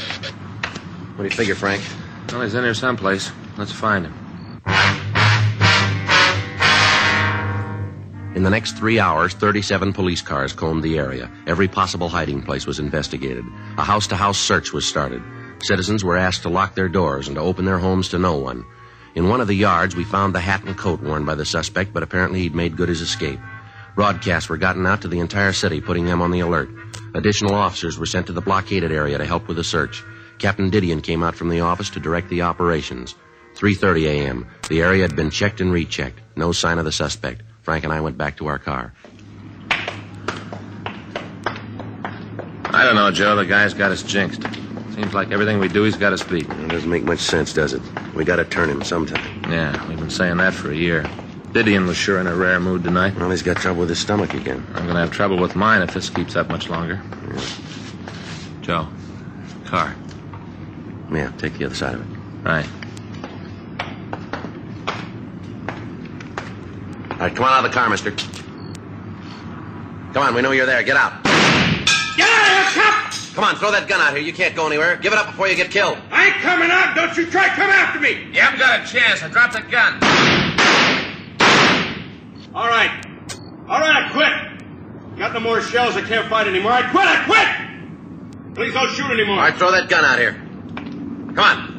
[1.16, 1.82] What do you figure, Frank?
[2.30, 3.30] Well, he's in here someplace.
[3.56, 4.14] Let's find him.
[8.34, 11.30] In the next three hours, 37 police cars combed the area.
[11.46, 13.44] Every possible hiding place was investigated.
[13.78, 15.22] A house to house search was started.
[15.62, 18.64] Citizens were asked to lock their doors and to open their homes to no one.
[19.14, 21.92] In one of the yards, we found the hat and coat worn by the suspect,
[21.92, 23.38] but apparently he'd made good his escape.
[23.94, 26.68] Broadcasts were gotten out to the entire city, putting them on the alert.
[27.14, 30.02] Additional officers were sent to the blockaded area to help with the search.
[30.38, 33.14] Captain Didion came out from the office to direct the operations.
[33.54, 34.46] 3:30 a.m.
[34.68, 36.20] The area had been checked and rechecked.
[36.36, 37.42] No sign of the suspect.
[37.62, 38.92] Frank and I went back to our car.
[42.74, 43.36] I don't know, Joe.
[43.36, 44.42] The guy's got us jinxed.
[44.94, 46.48] Seems like everything we do, he's got us beat.
[46.48, 47.82] It doesn't make much sense, does it?
[48.14, 49.50] We got to turn him sometime.
[49.50, 51.08] Yeah, we've been saying that for a year.
[51.54, 53.14] Didion was sure in a rare mood tonight.
[53.14, 54.66] Well, he's got trouble with his stomach again.
[54.70, 57.00] I'm going to have trouble with mine if this keeps up much longer.
[57.32, 57.40] Yeah.
[58.60, 58.88] Joe,
[59.64, 59.94] car.
[61.12, 62.06] Yeah, take the other side of it.
[62.42, 62.66] Right.
[67.12, 68.10] All right, come on out of the car, mister.
[70.12, 70.82] Come on, we know you're there.
[70.82, 71.22] Get out.
[71.22, 73.12] Get out of here, cop!
[73.36, 74.26] Come on, throw that gun out here.
[74.26, 74.96] You can't go anywhere.
[74.96, 75.98] Give it up before you get killed.
[76.10, 76.96] I ain't coming out.
[76.96, 78.26] Don't you try come after me.
[78.32, 79.22] You haven't got a chance.
[79.22, 80.43] I dropped the gun.
[82.54, 83.04] All right.
[83.68, 85.18] All right, I quit.
[85.18, 85.96] Got no more shells.
[85.96, 86.70] I can't fight anymore.
[86.70, 87.04] I quit.
[87.04, 88.54] I quit.
[88.54, 89.36] Please don't shoot anymore.
[89.36, 90.34] All right, throw that gun out here.
[91.34, 91.74] Come on.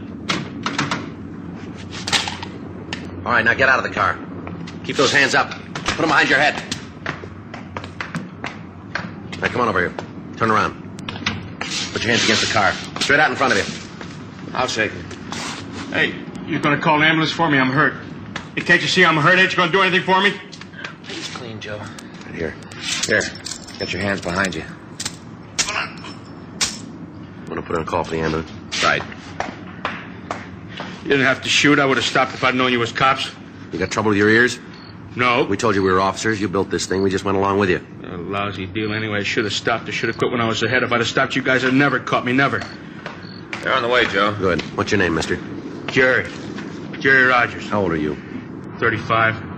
[3.26, 4.20] All right, now get out of the car.
[4.84, 5.50] Keep those hands up.
[5.50, 6.62] Put them behind your head.
[9.36, 9.94] All right, come on over here.
[10.36, 10.74] Turn around.
[11.94, 12.74] Put your hands against the car.
[13.00, 14.54] Straight out in front of you.
[14.54, 15.16] I'll shake it.
[15.94, 16.14] Hey,
[16.46, 17.58] you're going to call an ambulance for me?
[17.58, 17.94] I'm hurt.
[18.56, 19.40] Hey, can't you see I'm hurt?
[19.40, 20.34] Ain't you going to do anything for me?
[21.66, 21.86] He's clean, Joe.
[22.26, 22.56] Right here.
[23.08, 23.22] Here.
[23.80, 24.64] Get your hands behind you.
[25.58, 26.04] Come on!
[26.62, 28.52] I'm going to put in a call for the ambulance?
[28.84, 29.04] Right.
[31.04, 31.80] You didn't have to shoot.
[31.80, 33.32] I would have stopped if I'd known you was cops.
[33.72, 34.60] You got trouble with your ears?
[35.16, 35.44] No.
[35.44, 36.40] We told you we were officers.
[36.40, 37.02] You built this thing.
[37.04, 37.86] We just went along with you.
[38.04, 39.20] A lousy deal anyway.
[39.20, 39.88] I should have stopped.
[39.88, 40.84] I should have quit when I was ahead.
[40.84, 42.34] If I'd have stopped, you guys would have never caught me.
[42.34, 42.62] Never.
[43.62, 44.36] They're on the way, Joe.
[44.38, 44.62] Good.
[44.78, 45.38] What's your name, mister?
[45.88, 46.30] Jerry.
[47.00, 47.68] Jerry Rogers.
[47.68, 48.16] How old are you?
[48.80, 49.55] 35.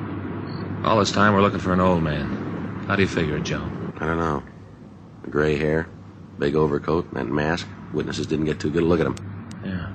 [0.88, 2.86] All this time, we're looking for an old man.
[2.88, 3.62] How do you figure it, Joe?
[4.00, 4.42] I don't know.
[5.30, 5.90] Gray hair,
[6.40, 7.68] big overcoat, and mask.
[7.94, 9.16] Witnesses didn't get too good a look at him.
[9.66, 9.92] Yeah.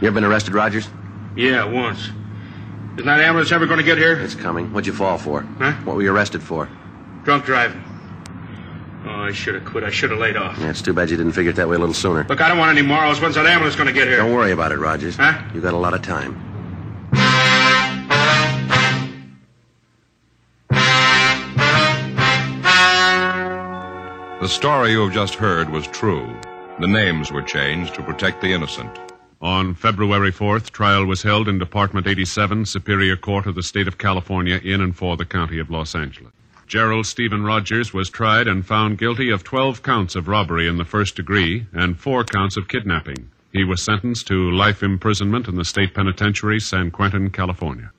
[0.00, 0.88] You ever been arrested, Rogers?
[1.34, 1.98] Yeah, once.
[2.94, 4.16] Isn't that ambulance ever going to get here?
[4.20, 4.72] It's coming.
[4.72, 5.40] What'd you fall for?
[5.40, 5.72] Huh?
[5.84, 6.68] What were you arrested for?
[7.24, 7.82] Drunk driving.
[9.06, 9.82] Oh, I should have quit.
[9.82, 10.56] I should have laid off.
[10.60, 12.24] Yeah, it's too bad you didn't figure it that way a little sooner.
[12.28, 13.20] Look, I don't want any morals.
[13.20, 14.18] When's that ambulance going to get here?
[14.18, 15.16] Don't worry about it, Rogers.
[15.16, 15.42] Huh?
[15.52, 16.47] You got a lot of time.
[24.48, 26.34] The story you have just heard was true.
[26.80, 28.98] The names were changed to protect the innocent.
[29.42, 33.98] On February 4th, trial was held in Department 87, Superior Court of the State of
[33.98, 36.32] California, in and for the County of Los Angeles.
[36.66, 40.84] Gerald Stephen Rogers was tried and found guilty of 12 counts of robbery in the
[40.86, 43.30] first degree and four counts of kidnapping.
[43.52, 47.90] He was sentenced to life imprisonment in the state penitentiary, San Quentin, California.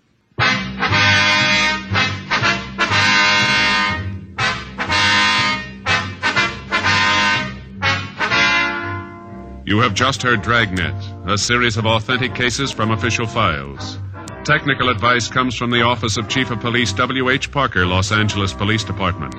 [9.69, 10.95] You have just heard Dragnet,
[11.27, 13.99] a series of authentic cases from official files.
[14.43, 17.51] Technical advice comes from the Office of Chief of Police W.H.
[17.51, 19.35] Parker, Los Angeles Police Department.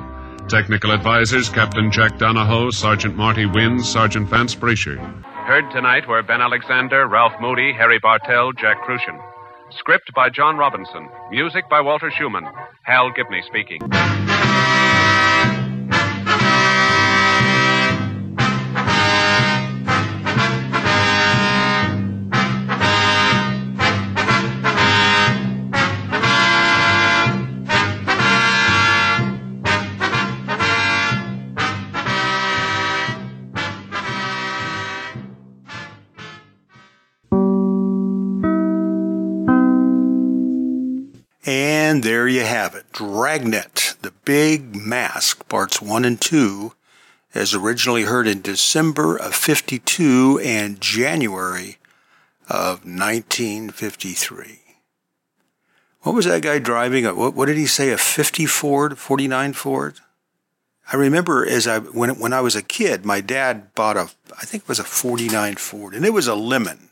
[0.49, 4.99] Technical advisors Captain Jack Donahoe, Sergeant Marty Wynn, Sergeant Vance Brasher.
[5.25, 9.21] Heard tonight were Ben Alexander, Ralph Moody, Harry Bartell, Jack Kruschen.
[9.81, 11.09] Script by John Robinson.
[11.33, 12.47] Music by Walter Schumann.
[12.85, 13.81] Hal Gibney speaking.
[42.41, 46.73] You have it Dragnet, The Big Mask, Parts 1 and 2,
[47.35, 51.77] as originally heard in December of 52 and January
[52.49, 54.59] of 1953.
[56.01, 57.05] What was that guy driving?
[57.15, 57.91] What, what did he say?
[57.91, 60.01] A 50 Ford, 49 Ford?
[60.91, 64.45] I remember as I when when I was a kid, my dad bought a I
[64.45, 66.89] think it was a 49 Ford, and it was a lemon.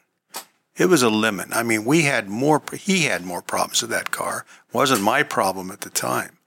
[0.79, 1.49] It was a limit.
[1.51, 2.63] I mean, we had more.
[2.73, 4.47] He had more problems with that car.
[4.69, 6.39] It wasn't my problem at the time.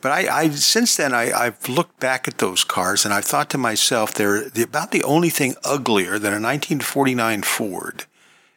[0.00, 3.50] But I, I since then I, I've looked back at those cars and I've thought
[3.50, 8.04] to myself, they're the, about the only thing uglier than a 1949 Ford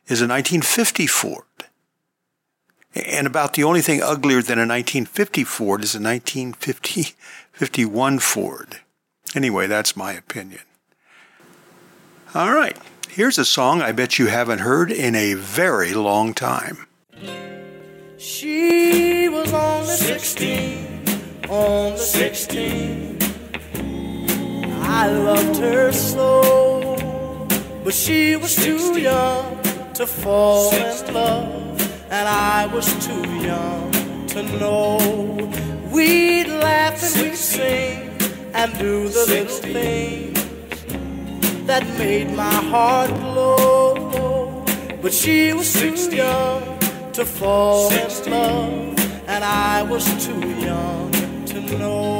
[0.07, 1.43] is a 1950 Ford.
[2.95, 7.15] And about the only thing uglier than a 1950 Ford is a 1950
[7.53, 8.79] 51 Ford.
[9.35, 10.61] Anyway, that's my opinion.
[12.35, 12.77] All right.
[13.15, 16.87] Here's a song I bet you haven't heard in a very long time.
[18.17, 23.19] She was only 16, only 16.
[24.81, 26.97] I loved her so,
[27.83, 29.61] but she was too young
[29.93, 34.97] to fall in love, and I was too young to know.
[35.93, 38.09] We'd laugh and we'd sing
[38.55, 40.42] and do the little things
[41.65, 44.63] that made my heart glow.
[45.01, 46.79] But she was too young
[47.13, 51.11] to fall in love, and I was too young
[51.45, 52.19] to know.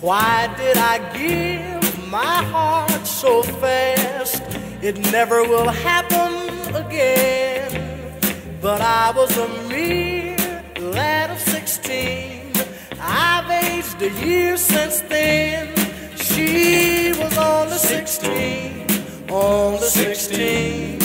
[0.00, 4.42] Why did I give my heart so fast?
[4.82, 6.32] It never will happen
[6.74, 7.70] again.
[8.60, 10.36] But I was a mere
[10.80, 12.52] lad of sixteen.
[13.00, 15.68] I've aged a year since then.
[16.34, 20.98] She was on the 16, on the 16,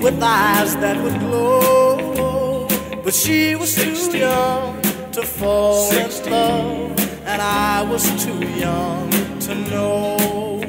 [0.00, 2.68] with eyes that would glow.
[3.02, 4.80] But she was too young
[5.12, 9.10] to fall in love, and I was too young
[9.40, 10.60] to know.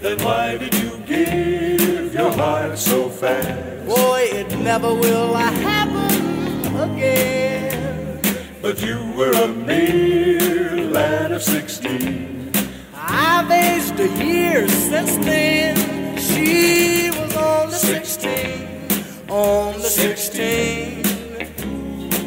[0.00, 3.86] Then why did you give your heart so fast?
[3.86, 8.20] Boy, it never will happen again.
[8.62, 12.52] But you were a mere lad of sixteen.
[12.94, 15.74] I've aged a year since then.
[16.16, 21.02] She was on the 16, on the 16,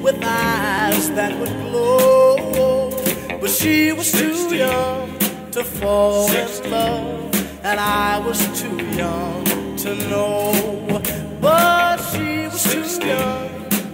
[0.03, 2.91] with eyes that would glow.
[3.39, 5.17] But she was too young
[5.51, 9.45] to fall in love, and I was too young
[9.77, 11.01] to know.
[11.39, 13.49] But she was too young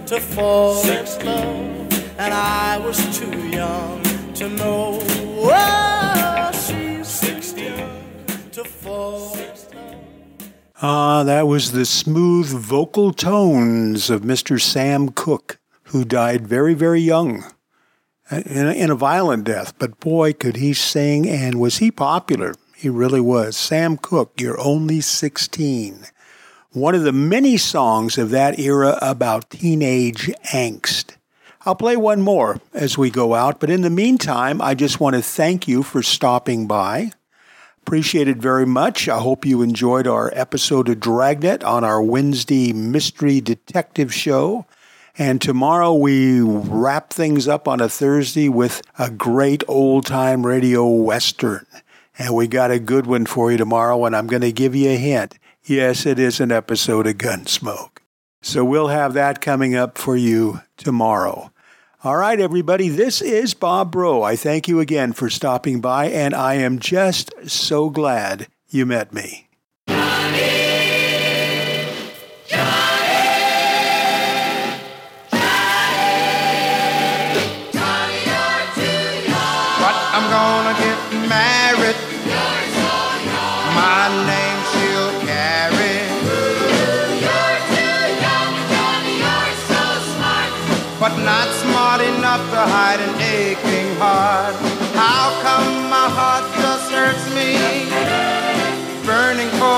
[0.06, 4.03] to fall in love, and I was too young
[4.48, 5.00] to know.
[6.52, 7.88] She's 16
[8.52, 9.36] to fall.
[10.82, 14.60] Ah, that was the smooth vocal tones of Mr.
[14.60, 17.44] Sam Cooke, who died very, very young
[18.30, 19.72] in a, in a violent death.
[19.78, 22.54] But boy, could he sing and was he popular.
[22.76, 23.56] He really was.
[23.56, 26.04] Sam Cooke, You're Only 16.
[26.72, 31.16] One of the many songs of that era about teenage angst.
[31.66, 35.16] I'll play one more as we go out, but in the meantime, I just want
[35.16, 37.12] to thank you for stopping by.
[37.80, 39.08] Appreciate it very much.
[39.08, 44.66] I hope you enjoyed our episode of Dragnet on our Wednesday mystery detective show.
[45.16, 50.86] And tomorrow we wrap things up on a Thursday with a great old time radio
[50.86, 51.66] western.
[52.18, 54.90] And we got a good one for you tomorrow, and I'm going to give you
[54.90, 55.38] a hint.
[55.64, 57.98] Yes, it is an episode of Gunsmoke.
[58.42, 61.50] So we'll have that coming up for you tomorrow.
[62.04, 64.22] All right, everybody, this is Bob Bro.
[64.22, 69.14] I thank you again for stopping by, and I am just so glad you met
[69.14, 69.43] me.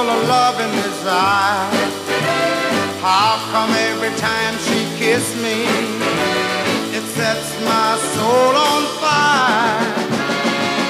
[0.07, 1.71] Full of love and desire.
[3.03, 5.67] How come every time she kisses me,
[6.97, 9.83] it sets my soul on fire?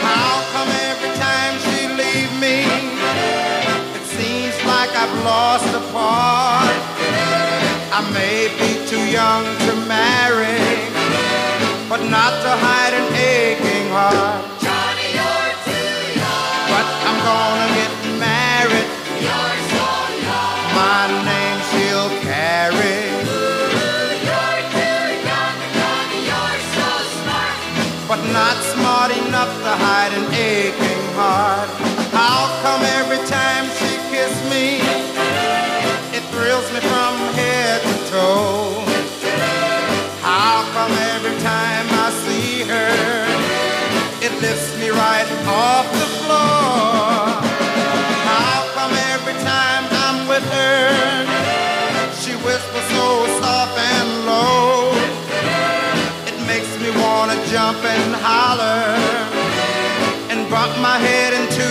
[0.05, 2.57] How come every time she leaves me,
[3.97, 6.77] it seems like I've lost a part?
[7.99, 10.61] I may be too young to marry,
[11.89, 14.45] but not to hide an aching heart.
[14.65, 16.69] Johnny, you're too young.
[16.73, 18.96] But I'm gonna get married.
[20.77, 23.01] My name she'll carry.
[28.09, 31.69] But not smart enough to hide an aching heart.
[32.13, 34.79] How come every time she kisses me,
[36.17, 38.85] it thrills me from head to toe?
[40.23, 42.95] How come every time I see her,
[44.25, 46.56] it lifts me right off the floor?
[57.67, 58.95] jump and holler
[60.31, 61.69] and brought my head into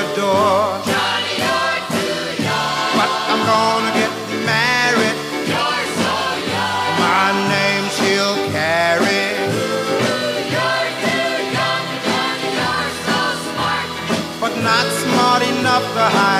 [0.00, 0.76] a door.
[0.84, 2.88] Johnny, you're too young.
[2.98, 4.12] But I'm gonna get
[4.44, 5.16] married.
[5.52, 6.14] You're so
[6.52, 6.90] young.
[7.00, 9.24] My name she'll carry.
[9.56, 13.18] Ooh, you're too young, Johnny, you're so
[13.48, 13.88] smart.
[14.42, 16.37] But not smart enough to hide.